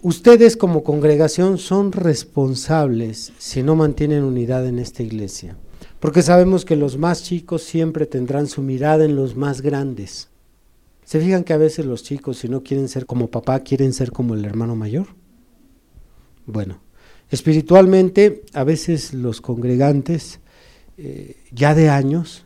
[0.00, 5.56] Ustedes como congregación son responsables si no mantienen unidad en esta iglesia,
[6.00, 10.28] porque sabemos que los más chicos siempre tendrán su mirada en los más grandes.
[11.04, 14.12] ¿Se fijan que a veces los chicos, si no quieren ser como papá, quieren ser
[14.12, 15.06] como el hermano mayor?
[16.46, 16.80] Bueno,
[17.30, 20.40] espiritualmente, a veces los congregantes,
[20.98, 22.44] eh, ya de años,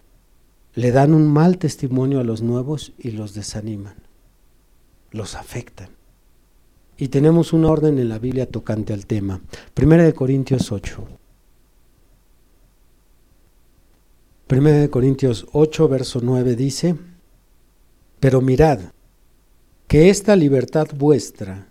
[0.75, 3.97] le dan un mal testimonio a los nuevos y los desaniman,
[5.11, 5.91] los afectan.
[6.97, 9.41] Y tenemos una orden en la Biblia tocante al tema.
[9.75, 11.22] Primera de Corintios 8.
[14.53, 16.95] Primera de Corintios 8, verso 9 dice,
[18.21, 18.81] Pero mirad,
[19.89, 21.69] que esta libertad vuestra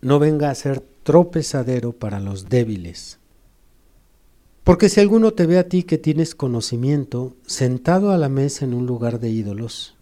[0.00, 3.20] no venga a ser tropezadero para los débiles.
[4.64, 8.74] Porque si alguno te ve a ti que tienes conocimiento, sentado a la mesa en
[8.74, 9.94] un lugar de ídolos,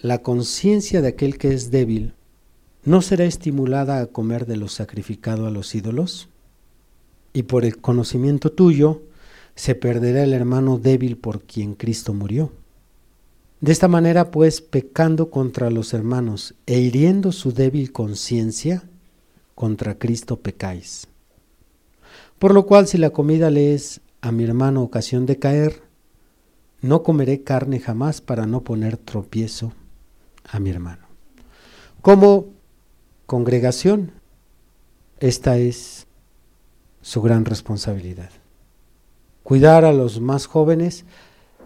[0.00, 2.12] la conciencia de aquel que es débil
[2.84, 6.28] ¿no será estimulada a comer de lo sacrificado a los ídolos?
[7.32, 9.00] Y por el conocimiento tuyo
[9.54, 12.52] se perderá el hermano débil por quien Cristo murió.
[13.60, 18.82] De esta manera, pues, pecando contra los hermanos e hiriendo su débil conciencia,
[19.54, 21.06] contra Cristo pecáis.
[22.38, 25.82] Por lo cual, si la comida le es a mi hermano ocasión de caer,
[26.80, 29.72] no comeré carne jamás para no poner tropiezo
[30.44, 31.06] a mi hermano.
[32.00, 32.48] Como
[33.32, 34.12] congregación.
[35.18, 36.06] Esta es
[37.00, 38.30] su gran responsabilidad.
[39.42, 41.04] Cuidar a los más jóvenes,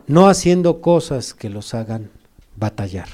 [0.06, 2.10] no haciendo cosas que los hagan
[2.56, 3.08] batallar.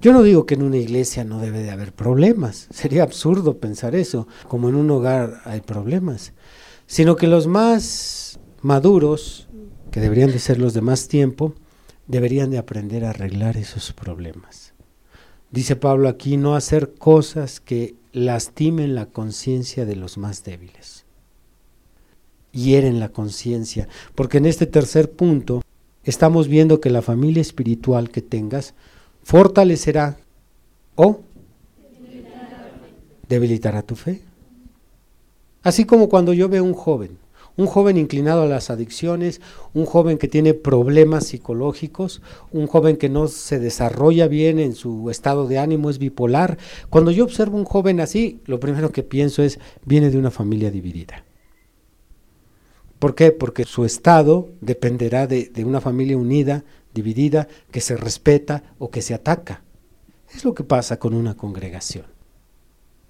[0.00, 3.94] Yo no digo que en una iglesia no debe de haber problemas, sería absurdo pensar
[3.94, 6.32] eso, como en un hogar hay problemas,
[6.86, 9.48] sino que los más maduros,
[9.90, 11.54] que deberían de ser los de más tiempo,
[12.06, 14.72] deberían de aprender a arreglar esos problemas
[15.50, 21.04] dice Pablo aquí, no hacer cosas que lastimen la conciencia de los más débiles.
[22.52, 25.62] Hieren la conciencia, porque en este tercer punto
[26.04, 28.74] estamos viendo que la familia espiritual que tengas
[29.22, 30.16] fortalecerá
[30.94, 31.20] o
[33.28, 34.22] debilitará tu fe.
[35.62, 37.18] Así como cuando yo veo un joven
[37.58, 39.40] un joven inclinado a las adicciones,
[39.74, 45.10] un joven que tiene problemas psicológicos, un joven que no se desarrolla bien en su
[45.10, 46.56] estado de ánimo, es bipolar.
[46.88, 50.70] Cuando yo observo un joven así, lo primero que pienso es, viene de una familia
[50.70, 51.24] dividida.
[52.98, 53.32] ¿Por qué?
[53.32, 59.02] Porque su estado dependerá de, de una familia unida, dividida, que se respeta o que
[59.02, 59.62] se ataca.
[60.34, 62.06] Es lo que pasa con una congregación.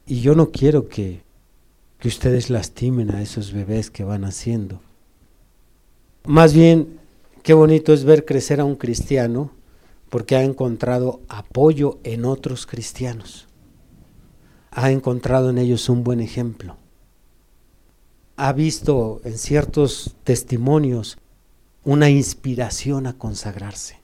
[0.07, 1.23] Y yo no quiero que
[1.99, 4.81] que ustedes lastimen a esos bebés que van haciendo.
[6.25, 7.01] Más bien,
[7.43, 9.51] qué bonito es ver crecer a un cristiano
[10.09, 13.49] porque ha encontrado apoyo en otros cristianos.
[14.71, 16.77] Ha encontrado en ellos un buen ejemplo.
[18.41, 21.19] Ha visto en ciertos testimonios
[21.83, 23.99] una inspiración a consagrarse.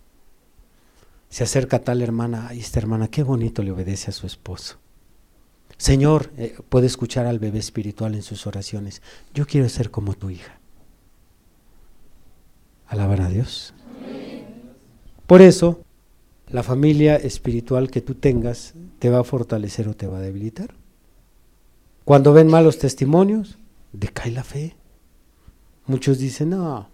[1.28, 4.78] Se acerca tal hermana, ay, esta hermana, qué bonito le obedece a su esposo.
[5.76, 9.02] Señor, eh, puede escuchar al bebé espiritual en sus oraciones.
[9.34, 10.58] Yo quiero ser como tu hija.
[12.88, 13.72] Alabar a Dios.
[15.28, 15.80] Por eso,
[16.48, 20.74] la familia espiritual que tú tengas te va a fortalecer o te va a debilitar.
[22.04, 23.58] Cuando ven malos testimonios,
[23.94, 24.76] decae la fe.
[25.86, 26.88] Muchos dicen, no,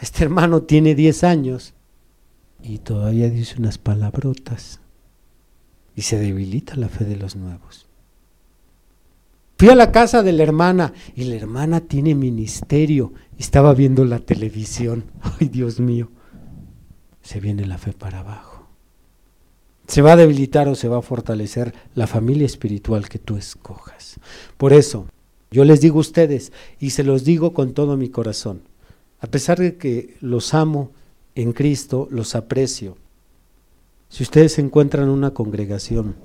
[0.00, 1.74] este hermano tiene 10 años
[2.62, 4.80] y todavía dice unas palabrotas.
[5.96, 7.86] Y se debilita la fe de los nuevos.
[9.56, 13.12] Fui a la casa de la hermana y la hermana tiene ministerio.
[13.38, 15.04] Estaba viendo la televisión.
[15.40, 16.10] Ay, Dios mío.
[17.22, 18.66] Se viene la fe para abajo.
[19.86, 24.18] Se va a debilitar o se va a fortalecer la familia espiritual que tú escojas.
[24.56, 25.06] Por eso,
[25.54, 26.50] yo les digo a ustedes
[26.80, 28.62] y se los digo con todo mi corazón.
[29.20, 30.90] A pesar de que los amo
[31.36, 32.96] en Cristo, los aprecio.
[34.08, 36.16] Si ustedes encuentran en una congregación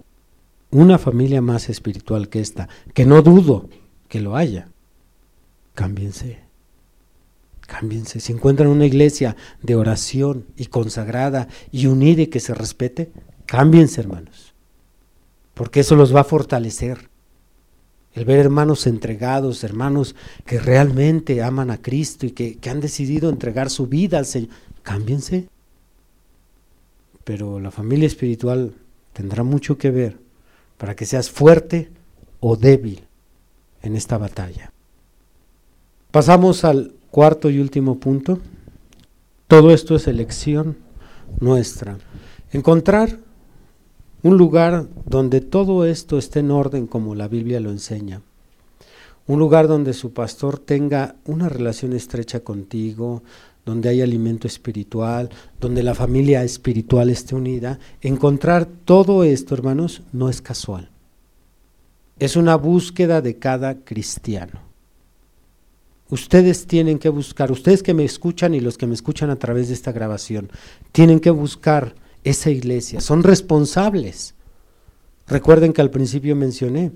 [0.72, 3.70] una familia más espiritual que esta, que no dudo
[4.08, 4.70] que lo haya,
[5.76, 6.40] cámbiense.
[7.62, 8.22] Cámbiense.
[8.22, 13.12] Si encuentran una iglesia de oración y consagrada y unida y que se respete,
[13.46, 14.56] cámbiense, hermanos.
[15.54, 17.09] Porque eso los va a fortalecer.
[18.14, 23.30] El ver hermanos entregados, hermanos que realmente aman a Cristo y que, que han decidido
[23.30, 24.50] entregar su vida al Señor,
[24.84, 25.48] cámbiense.
[27.24, 28.74] Pero la familia espiritual
[29.14, 30.18] tendrá mucho que ver
[30.78, 31.92] para que seas fuerte
[32.40, 33.04] o débil
[33.82, 34.72] en esta batalla.
[36.12, 38.40] Pasamos al cuarto y último punto.
[39.48, 40.78] Todo esto es elección
[41.40, 41.98] nuestra.
[42.52, 43.20] Encontrar
[44.22, 48.22] un lugar donde todo esto esté en orden como la Biblia lo enseña.
[49.28, 53.22] Un lugar donde su pastor tenga una relación estrecha contigo,
[53.66, 57.80] donde hay alimento espiritual, donde la familia espiritual esté unida.
[58.02, 60.90] Encontrar todo esto, hermanos, no es casual.
[62.18, 64.60] Es una búsqueda de cada cristiano.
[66.10, 69.68] Ustedes tienen que buscar, ustedes que me escuchan y los que me escuchan a través
[69.68, 70.50] de esta grabación,
[70.92, 71.94] tienen que buscar
[72.24, 74.36] esa iglesia, son responsables.
[75.28, 76.92] Recuerden que al principio mencioné,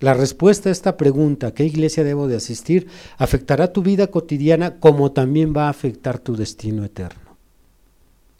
[0.00, 5.12] la respuesta a esta pregunta, ¿qué iglesia debo de asistir?, afectará tu vida cotidiana como
[5.12, 7.36] también va a afectar tu destino eterno.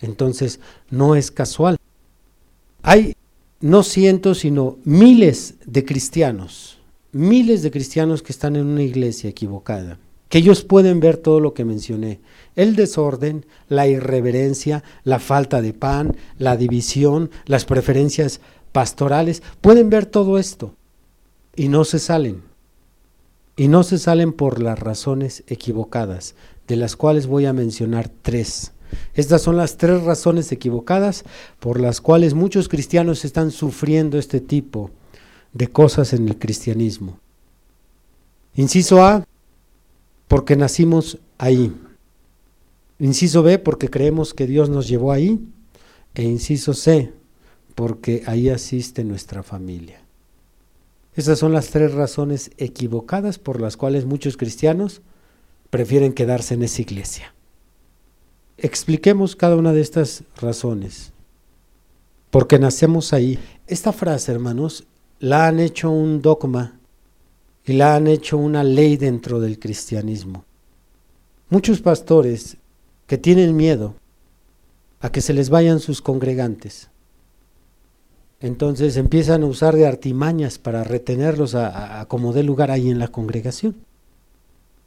[0.00, 0.60] Entonces,
[0.90, 1.76] no es casual.
[2.82, 3.14] Hay
[3.60, 6.78] no cientos, sino miles de cristianos,
[7.12, 9.98] miles de cristianos que están en una iglesia equivocada,
[10.28, 12.20] que ellos pueden ver todo lo que mencioné,
[12.56, 18.40] el desorden, la irreverencia, la falta de pan, la división, las preferencias
[18.72, 20.74] pastorales, pueden ver todo esto
[21.56, 22.42] y no se salen.
[23.56, 26.34] Y no se salen por las razones equivocadas,
[26.66, 28.72] de las cuales voy a mencionar tres.
[29.14, 31.24] Estas son las tres razones equivocadas
[31.60, 34.90] por las cuales muchos cristianos están sufriendo este tipo
[35.52, 37.18] de cosas en el cristianismo.
[38.56, 39.24] Inciso A,
[40.28, 41.72] porque nacimos ahí.
[42.98, 45.40] Inciso B, porque creemos que Dios nos llevó ahí.
[46.14, 47.12] E inciso C,
[47.74, 50.00] porque ahí asiste nuestra familia.
[51.14, 55.02] Esas son las tres razones equivocadas por las cuales muchos cristianos
[55.70, 57.34] prefieren quedarse en esa iglesia.
[58.56, 61.12] Expliquemos cada una de estas razones.
[62.30, 63.38] Porque nacemos ahí.
[63.66, 64.86] Esta frase, hermanos,
[65.20, 66.80] la han hecho un dogma
[67.64, 70.44] y la han hecho una ley dentro del cristianismo.
[71.48, 72.56] Muchos pastores
[73.06, 73.94] que tienen miedo
[75.00, 76.90] a que se les vayan sus congregantes.
[78.40, 83.08] Entonces empiezan a usar de artimañas para retenerlos a, como dé lugar ahí en la
[83.08, 83.76] congregación.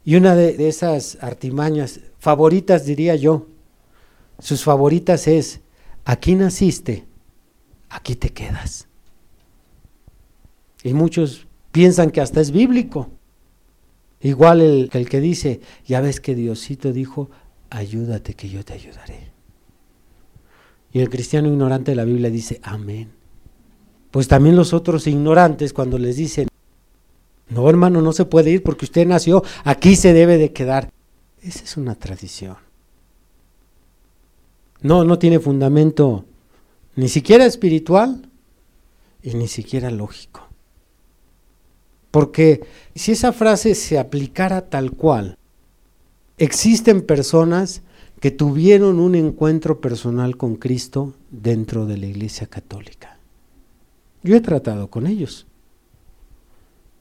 [0.04, 3.46] Y una de, esas artimañas favoritas, diría yo,
[4.38, 5.60] sus favoritas es,
[6.04, 7.04] aquí naciste,
[7.88, 8.86] aquí te quedas.
[10.84, 13.10] Y muchos piensan que hasta es bíblico.
[14.20, 17.30] Igual el, que dice, ya ves que Diosito dijo,
[17.70, 19.30] ayúdate que yo te ayudaré.
[20.92, 23.10] Y el cristiano ignorante de la Biblia dice, amén.
[24.10, 26.48] Pues también los otros ignorantes cuando les dicen,
[27.50, 30.90] no hermano, no se puede ir porque usted nació, aquí se debe de quedar.
[31.42, 32.56] Esa es una tradición.
[34.80, 36.24] No, no tiene fundamento
[36.96, 38.28] ni siquiera espiritual
[39.22, 40.47] y ni siquiera lógico.
[42.10, 45.38] Porque si esa frase se aplicara tal cual,
[46.38, 47.82] Existen personas
[48.20, 53.18] que tuvieron un encuentro personal con Cristo dentro de la Iglesia Católica.
[54.22, 55.46] Yo he tratado con ellos.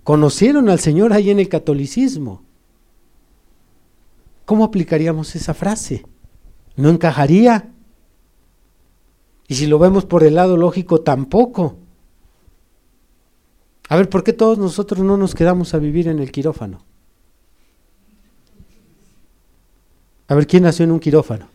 [0.04, 2.42] Conocieron al Señor ahí en el catolicismo.
[4.46, 6.06] ¿Cómo aplicaríamos esa frase?
[6.76, 7.72] No encajaría.
[9.48, 11.78] Y si lo vemos por el lado lógico, tampoco.
[13.90, 16.84] A ver, ¿por qué todos nosotros no nos quedamos a vivir en el quirófano?
[20.28, 21.48] A ver, ¿quién nació en un quirófano?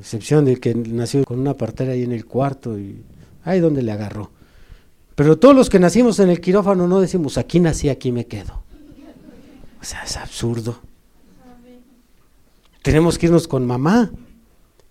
[0.00, 3.02] excepción del que nació con una partera ahí en el cuarto y
[3.44, 4.30] ahí donde le agarró.
[5.14, 8.62] Pero todos los que nacimos en el quirófano no decimos, aquí nací, aquí me quedo.
[9.80, 10.80] O sea, es absurdo.
[12.82, 14.10] Tenemos que irnos con mamá.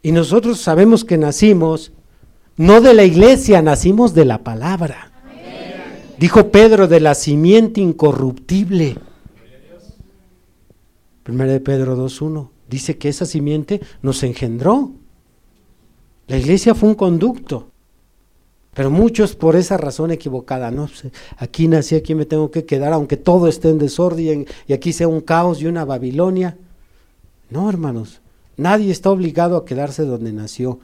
[0.01, 1.91] Y nosotros sabemos que nacimos
[2.60, 5.14] no de la iglesia, nacimos de la palabra.
[6.18, 8.97] Dijo Pedro, de la simiente incorruptible.
[11.24, 14.91] Primera de Pedro 2.1 dice que esa simiente nos engendró.
[16.28, 17.70] La iglesia fue un conducto.
[18.74, 20.89] Pero muchos por esa razón equivocada, no,
[21.38, 25.07] aquí nací, aquí me tengo que quedar, aunque todo esté en desorden y aquí sea
[25.07, 26.57] un caos y una Babilonia.
[27.49, 28.20] No, hermanos,
[28.57, 30.82] nadie está obligado a quedarse donde nació.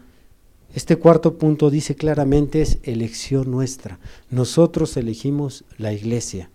[0.76, 3.98] Este cuarto punto dice claramente es elección nuestra.
[4.30, 6.50] Nosotros elegimos la iglesia.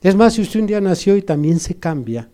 [0.00, 2.30] Es más, si usted un día nació y también se cambia,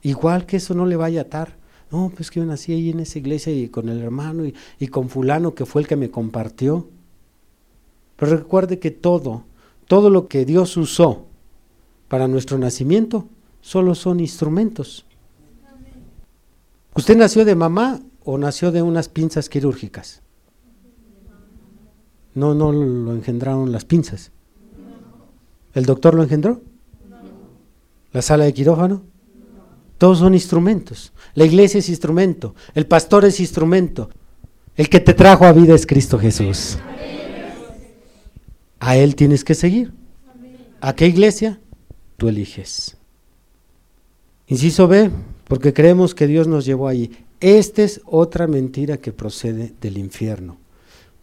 [0.00, 1.58] igual que eso no le vaya a atar.
[1.90, 4.86] No, pues que yo nací ahí en esa iglesia y con el hermano y, y
[4.86, 6.88] con fulano que fue el que me compartió.
[8.16, 9.44] Pero recuerde que todo,
[9.88, 11.26] todo lo que Dios usó
[12.08, 13.28] para nuestro nacimiento,
[13.60, 15.04] solo son instrumentos.
[16.94, 20.22] ¿Usted nació de mamá o nació de unas pinzas quirúrgicas?
[22.34, 24.32] No, no lo engendraron las pinzas.
[25.74, 26.60] ¿El doctor lo engendró?
[28.12, 29.02] ¿La sala de quirófano?
[29.98, 31.12] Todos son instrumentos.
[31.34, 32.54] La iglesia es instrumento.
[32.74, 34.10] El pastor es instrumento.
[34.76, 36.78] El que te trajo a vida es Cristo Jesús.
[38.78, 39.92] A Él tienes que seguir.
[40.80, 41.60] ¿A qué iglesia?
[42.16, 42.96] Tú eliges.
[44.46, 45.10] Inciso B,
[45.46, 47.12] porque creemos que Dios nos llevó allí.
[47.40, 50.59] Esta es otra mentira que procede del infierno.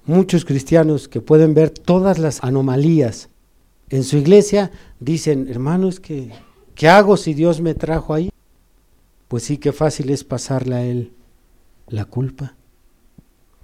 [0.07, 3.29] Muchos cristianos que pueden ver todas las anomalías
[3.89, 6.31] en su iglesia dicen, hermanos, ¿qué,
[6.75, 8.29] ¿qué hago si Dios me trajo ahí?
[9.27, 11.11] Pues sí, qué fácil es pasarle a Él
[11.89, 12.55] la culpa.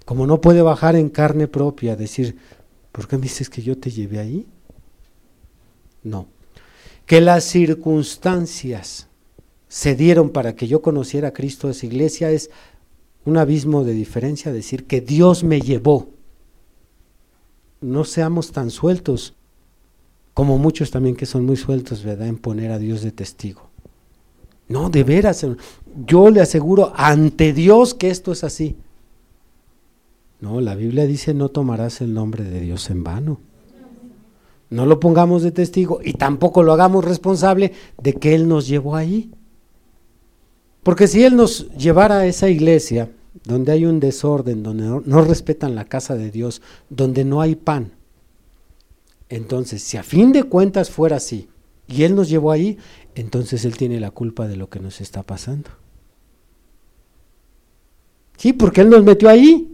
[0.04, 2.36] Como no puede bajar en carne propia, decir,
[2.92, 4.46] ¿por qué me dices que yo te llevé ahí?
[6.02, 6.28] No.
[7.06, 9.08] Que las circunstancias
[9.68, 12.50] se dieron para que yo conociera a Cristo esa iglesia es
[13.24, 16.10] un abismo de diferencia, decir que Dios me llevó.
[17.84, 19.34] No seamos tan sueltos
[20.32, 23.68] como muchos también que son muy sueltos, ¿verdad?, en poner a Dios de testigo.
[24.68, 25.46] No, de veras,
[26.06, 28.76] yo le aseguro ante Dios que esto es así.
[30.40, 33.38] No, la Biblia dice no tomarás el nombre de Dios en vano.
[34.70, 37.72] No lo pongamos de testigo y tampoco lo hagamos responsable
[38.02, 39.30] de que Él nos llevó ahí.
[40.82, 43.10] Porque si Él nos llevara a esa iglesia
[43.42, 47.92] donde hay un desorden, donde no, respetan la casa de Dios, donde no hay pan,
[49.28, 51.48] entonces si a fin de cuentas fuera así
[51.88, 52.78] y Él nos llevó ahí,
[53.14, 55.70] entonces Él tiene la culpa de lo que nos está pasando.
[58.36, 59.70] Sí, porque Él nos metió ahí.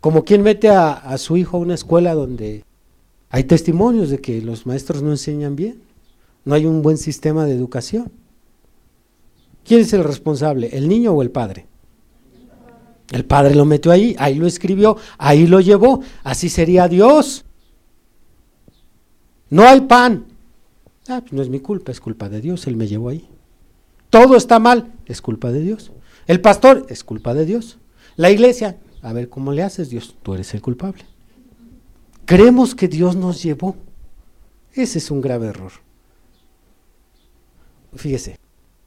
[0.00, 2.64] Como quien mete a, a su hijo a una escuela donde
[3.28, 5.82] hay testimonios de que los maestros no enseñan bien,
[6.44, 8.10] no hay un buen sistema de educación.
[9.64, 11.66] ¿Quién es el responsable, el niño o el padre?
[13.10, 17.44] El padre lo metió ahí, ahí lo escribió, ahí lo llevó, así sería Dios.
[19.48, 20.26] No hay pan.
[21.08, 23.28] Ah, pues no es mi culpa, es culpa de Dios, Él me llevó ahí.
[24.10, 25.90] Todo está mal, es culpa de Dios.
[26.28, 27.78] El pastor, es culpa de Dios.
[28.14, 31.04] La iglesia, a ver cómo le haces Dios, tú eres el culpable.
[32.26, 33.74] Creemos que Dios nos llevó.
[34.72, 35.72] Ese es un grave error.
[37.96, 38.38] Fíjese,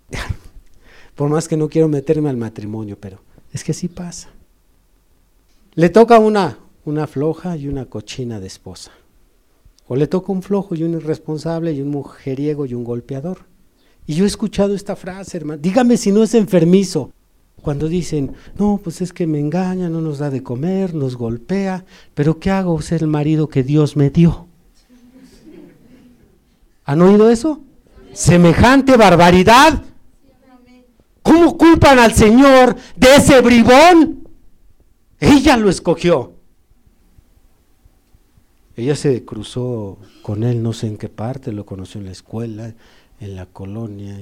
[1.15, 3.19] por más que no quiero meterme al matrimonio, pero
[3.53, 4.29] es que así pasa.
[5.75, 8.91] Le toca una, una floja y una cochina de esposa.
[9.87, 13.45] O le toca un flojo y un irresponsable y un mujeriego y un golpeador.
[14.05, 15.61] Y yo he escuchado esta frase, hermano.
[15.61, 17.11] Dígame si no es enfermizo.
[17.61, 21.85] Cuando dicen, no, pues es que me engaña, no nos da de comer, nos golpea,
[22.13, 22.81] pero ¿qué hago?
[22.81, 24.47] Ser el marido que Dios me dio.
[26.83, 27.61] ¿Han oído eso?
[28.11, 29.81] Semejante barbaridad.
[31.33, 34.29] ¿Cómo culpan al Señor de ese bribón?
[35.19, 36.33] Ella lo escogió.
[38.75, 42.75] Ella se cruzó con él no sé en qué parte, lo conoció en la escuela,
[43.19, 44.15] en la colonia.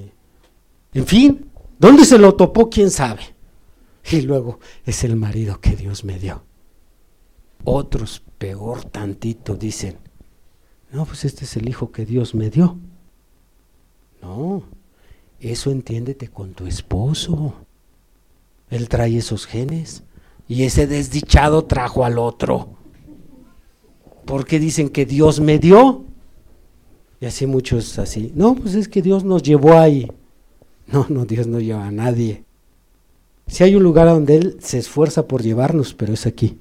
[0.94, 2.70] En fin, ¿dónde se lo topó?
[2.70, 3.20] ¿Quién sabe?
[4.10, 6.42] Y luego es el marido que Dios me dio.
[7.64, 9.98] Otros, peor tantito, dicen,
[10.90, 12.78] no, pues este es el hijo que Dios me dio.
[14.22, 14.64] No,
[15.50, 17.54] eso entiéndete con tu esposo.
[18.70, 20.04] Él trae esos genes
[20.48, 22.76] y ese desdichado trajo al otro.
[24.24, 26.04] Porque dicen que Dios me dio.
[27.20, 28.32] Y así muchos así.
[28.34, 30.10] No, pues es que Dios nos llevó ahí.
[30.86, 32.44] No, no, Dios no lleva a nadie.
[33.46, 36.58] Si hay un lugar donde Él se esfuerza por llevarnos, pero es aquí.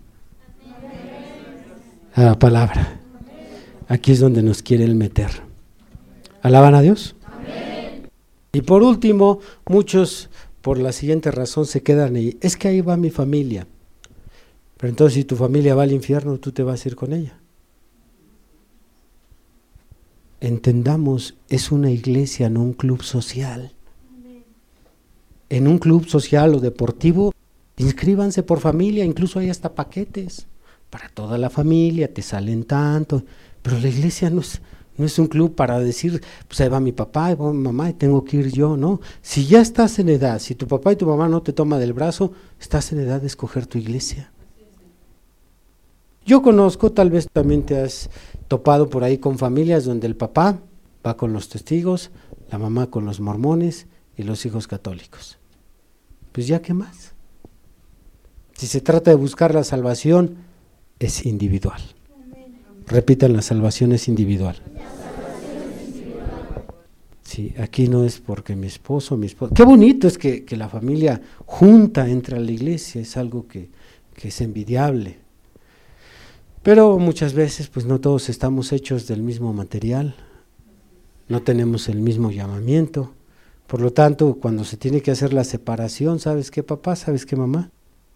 [2.13, 2.99] A la palabra.
[3.87, 5.29] Aquí es donde nos quiere Él meter.
[6.41, 7.15] ¿Alaban a Dios?
[8.53, 10.29] Y por último, muchos
[10.61, 12.37] por la siguiente razón se quedan ahí.
[12.41, 13.67] Es que ahí va mi familia.
[14.77, 17.37] Pero entonces si tu familia va al infierno, tú te vas a ir con ella.
[20.39, 23.73] Entendamos, es una iglesia, no un club social.
[25.49, 27.33] En un club social o deportivo,
[27.77, 30.47] inscríbanse por familia, incluso hay hasta paquetes
[30.89, 33.23] para toda la familia, te salen tanto.
[33.61, 34.61] Pero la iglesia no es,
[35.01, 37.89] no es un club para decir, pues ahí va mi papá, ahí va mi mamá
[37.89, 39.01] y tengo que ir yo, ¿no?
[39.23, 41.93] Si ya estás en edad, si tu papá y tu mamá no te toman del
[41.93, 44.31] brazo, estás en edad de escoger tu iglesia.
[46.23, 48.11] Yo conozco, tal vez también te has
[48.47, 50.59] topado por ahí con familias donde el papá
[51.03, 52.11] va con los testigos,
[52.51, 55.39] la mamá con los mormones y los hijos católicos.
[56.31, 57.13] Pues ya qué más.
[58.53, 60.35] Si se trata de buscar la salvación,
[60.99, 61.81] es individual.
[62.85, 64.61] Repitan, la salvación es individual.
[67.31, 69.53] Sí, aquí no es porque mi esposo, mi esposo.
[69.53, 73.69] Qué bonito es que, la familia junta entre a la iglesia, es algo que,
[74.15, 75.17] que es envidiable.
[76.61, 80.13] Pero muchas veces, pues no todos estamos hechos del mismo material,
[81.29, 83.13] no tenemos el mismo llamamiento.
[83.65, 86.97] Por lo tanto, cuando se tiene que hacer la separación, ¿sabes qué papá?
[86.97, 87.71] ¿Sabes qué mamá?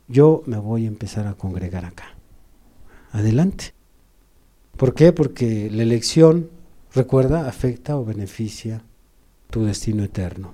[0.09, 2.17] Yo me voy a empezar a congregar acá.
[3.13, 3.73] Adelante.
[4.75, 5.13] ¿Por qué?
[5.13, 6.49] Porque la elección,
[6.93, 8.83] recuerda, afecta o beneficia
[9.49, 10.53] tu destino eterno.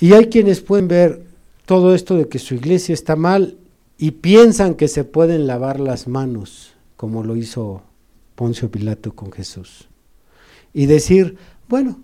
[0.00, 1.24] Y hay quienes pueden ver
[1.66, 3.56] todo esto de que su iglesia está mal
[3.96, 7.82] y piensan que se pueden lavar las manos, como lo hizo
[8.34, 9.88] Poncio Pilato con Jesús
[10.74, 11.36] y decir,
[11.68, 12.00] bueno,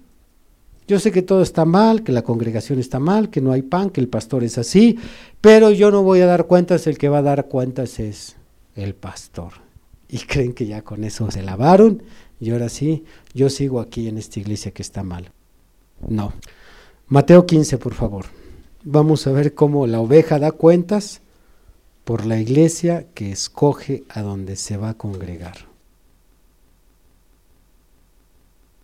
[0.88, 3.90] yo sé que todo está mal, que la congregación está mal, que no hay pan,
[3.90, 4.98] que el pastor es así,
[5.40, 8.36] pero yo no voy a dar cuentas, el que va a dar cuentas es
[8.76, 9.52] el pastor.
[10.08, 12.02] Y creen que ya con eso se lavaron
[12.40, 15.30] y ahora sí, yo sigo aquí en esta iglesia que está mal.
[16.08, 16.32] No.
[17.08, 18.26] Mateo 15, por favor.
[18.82, 21.20] Vamos a ver cómo la oveja da cuentas
[22.04, 25.68] por la iglesia que escoge a donde se va a congregar.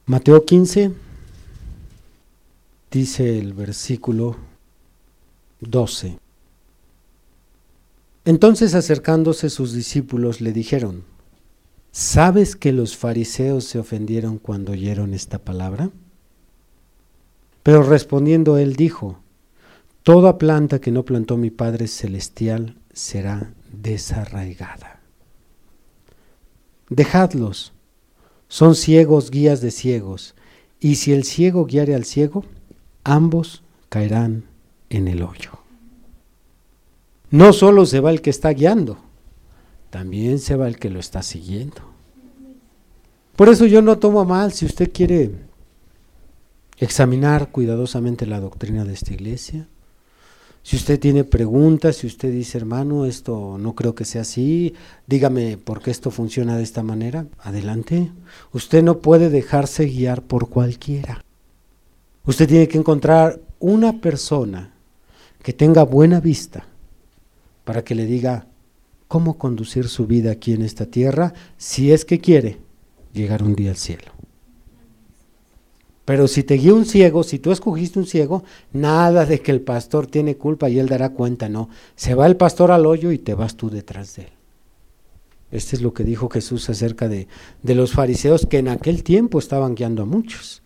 [0.04, 0.92] Mateo 15
[2.90, 4.36] dice el versículo
[5.60, 6.18] 12.
[8.24, 11.04] Entonces acercándose sus discípulos le dijeron,
[11.90, 15.90] ¿sabes que los fariseos se ofendieron cuando oyeron esta palabra?
[17.66, 19.18] Pero respondiendo él dijo,
[20.04, 25.00] Toda planta que no plantó mi Padre Celestial será desarraigada.
[26.88, 27.72] Dejadlos
[28.46, 30.36] son ciegos guías de ciegos,
[30.78, 32.44] y si el ciego guiare al ciego,
[33.02, 34.44] ambos caerán
[34.88, 35.58] en el hoyo.
[37.32, 38.98] No solo se va el que está guiando,
[39.90, 41.82] también se va el que lo está siguiendo.
[43.34, 45.45] Por eso yo no tomo mal si usted quiere
[46.78, 49.68] examinar cuidadosamente la doctrina de esta iglesia,
[50.66, 54.74] si usted tiene preguntas, si usted dice, hermano, esto no creo que sea así,
[55.06, 58.10] dígame por qué esto funciona de esta manera, adelante.
[58.52, 61.24] Usted no puede dejarse guiar por cualquiera.
[62.24, 64.72] Usted tiene que encontrar una persona
[65.40, 66.66] que tenga buena vista
[67.64, 68.48] para que le diga
[69.06, 72.58] cómo conducir su vida aquí en esta tierra si es que quiere
[73.12, 74.15] llegar un día al cielo.
[76.06, 79.60] Pero si te guía un ciego, si tú escogiste un ciego, nada de que el
[79.60, 81.68] pastor tiene culpa y él dará cuenta, no.
[81.96, 84.28] Se va el pastor al hoyo y te vas tú detrás de él.
[85.50, 87.26] Este es lo que dijo Jesús acerca de,
[87.62, 90.62] de los fariseos que en aquel tiempo estaban guiando a muchos.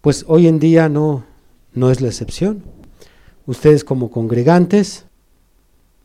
[0.00, 1.24] Pues hoy en día no,
[1.74, 2.62] no es la excepción.
[3.44, 5.06] Ustedes como congregantes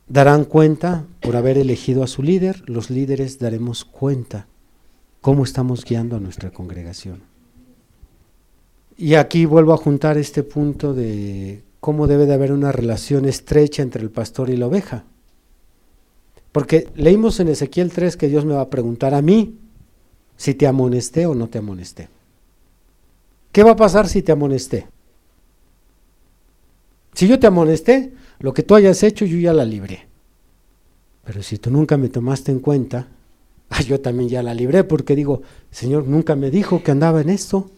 [0.07, 4.47] darán cuenta por haber elegido a su líder, los líderes daremos cuenta
[5.21, 7.32] cómo estamos guiando a nuestra congregación.
[8.97, 13.81] Y aquí vuelvo a juntar este punto de cómo debe de haber una relación estrecha
[13.81, 15.03] entre el pastor y la oveja.
[16.51, 19.57] Porque leímos en Ezequiel 3 que Dios me va a preguntar a mí
[20.37, 22.09] si te amonesté o no te amonesté.
[23.51, 24.87] ¿Qué va a pasar si te amonesté?
[27.13, 30.07] Si yo te amonesté, lo que tú hayas hecho yo ya la libré.
[31.25, 33.07] Pero si tú nunca me tomaste en cuenta,
[33.69, 35.41] ah, yo también ya la libré porque digo,
[35.71, 37.69] Señor, nunca me dijo que andaba en esto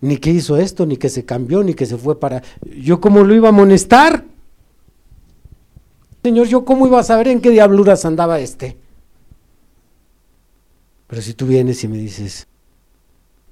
[0.00, 2.42] ni que hizo esto, ni que se cambió, ni que se fue para...
[2.64, 4.24] ¿Yo cómo lo iba a amonestar?
[6.22, 8.76] Señor, ¿yo cómo iba a saber en qué diabluras andaba este?
[11.06, 12.48] Pero si tú vienes y me dices,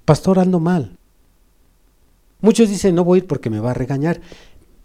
[0.05, 0.99] pastor, ando mal.
[2.41, 4.21] Muchos dicen, no voy a ir porque me va a regañar,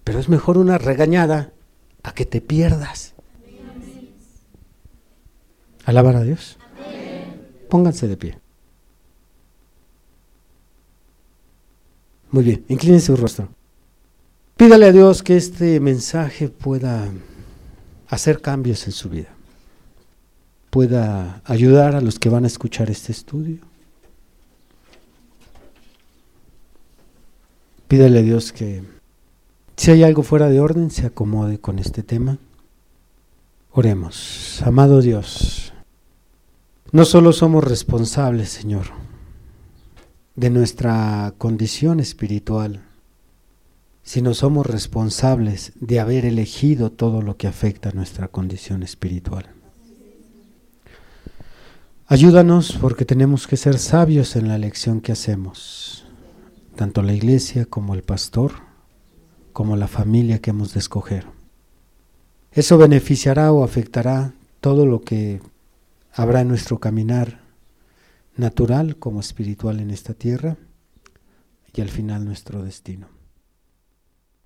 [0.03, 1.51] pero es mejor una regañada
[2.03, 3.15] a que te pierdas.
[5.85, 6.57] Alabar a Dios.
[7.69, 8.39] Pónganse de pie.
[12.31, 13.49] Muy bien, incline su rostro.
[14.55, 17.07] Pídale a Dios que este mensaje pueda
[18.07, 19.29] hacer cambios en su vida,
[20.69, 23.59] pueda ayudar a los que van a escuchar este estudio.
[27.87, 28.83] Pídale a Dios que
[29.77, 32.37] si hay algo fuera de orden se acomode con este tema.
[33.71, 35.73] Oremos, amado Dios,
[36.91, 38.87] no solo somos responsables, Señor,
[40.39, 42.81] de nuestra condición espiritual,
[44.03, 49.47] sino somos responsables de haber elegido todo lo que afecta a nuestra condición espiritual.
[52.07, 56.05] Ayúdanos porque tenemos que ser sabios en la elección que hacemos,
[56.77, 58.53] tanto la iglesia como el pastor,
[59.51, 61.25] como la familia que hemos de escoger.
[62.53, 64.31] Eso beneficiará o afectará
[64.61, 65.41] todo lo que
[66.13, 67.38] habrá en nuestro caminar
[68.39, 70.57] natural como espiritual en esta tierra
[71.73, 73.09] y al final nuestro destino.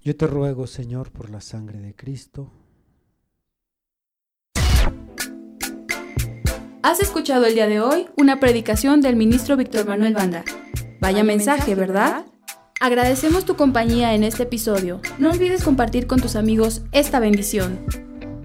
[0.02, 2.52] Yo te ruego, Señor, por la sangre de Cristo.
[6.82, 10.44] Has escuchado el día de hoy una predicación del ministro Víctor Manuel Banda.
[11.00, 12.26] Vaya mensaje, ¿verdad?
[12.82, 15.00] Agradecemos tu compañía en este episodio.
[15.20, 17.80] No olvides compartir con tus amigos esta bendición.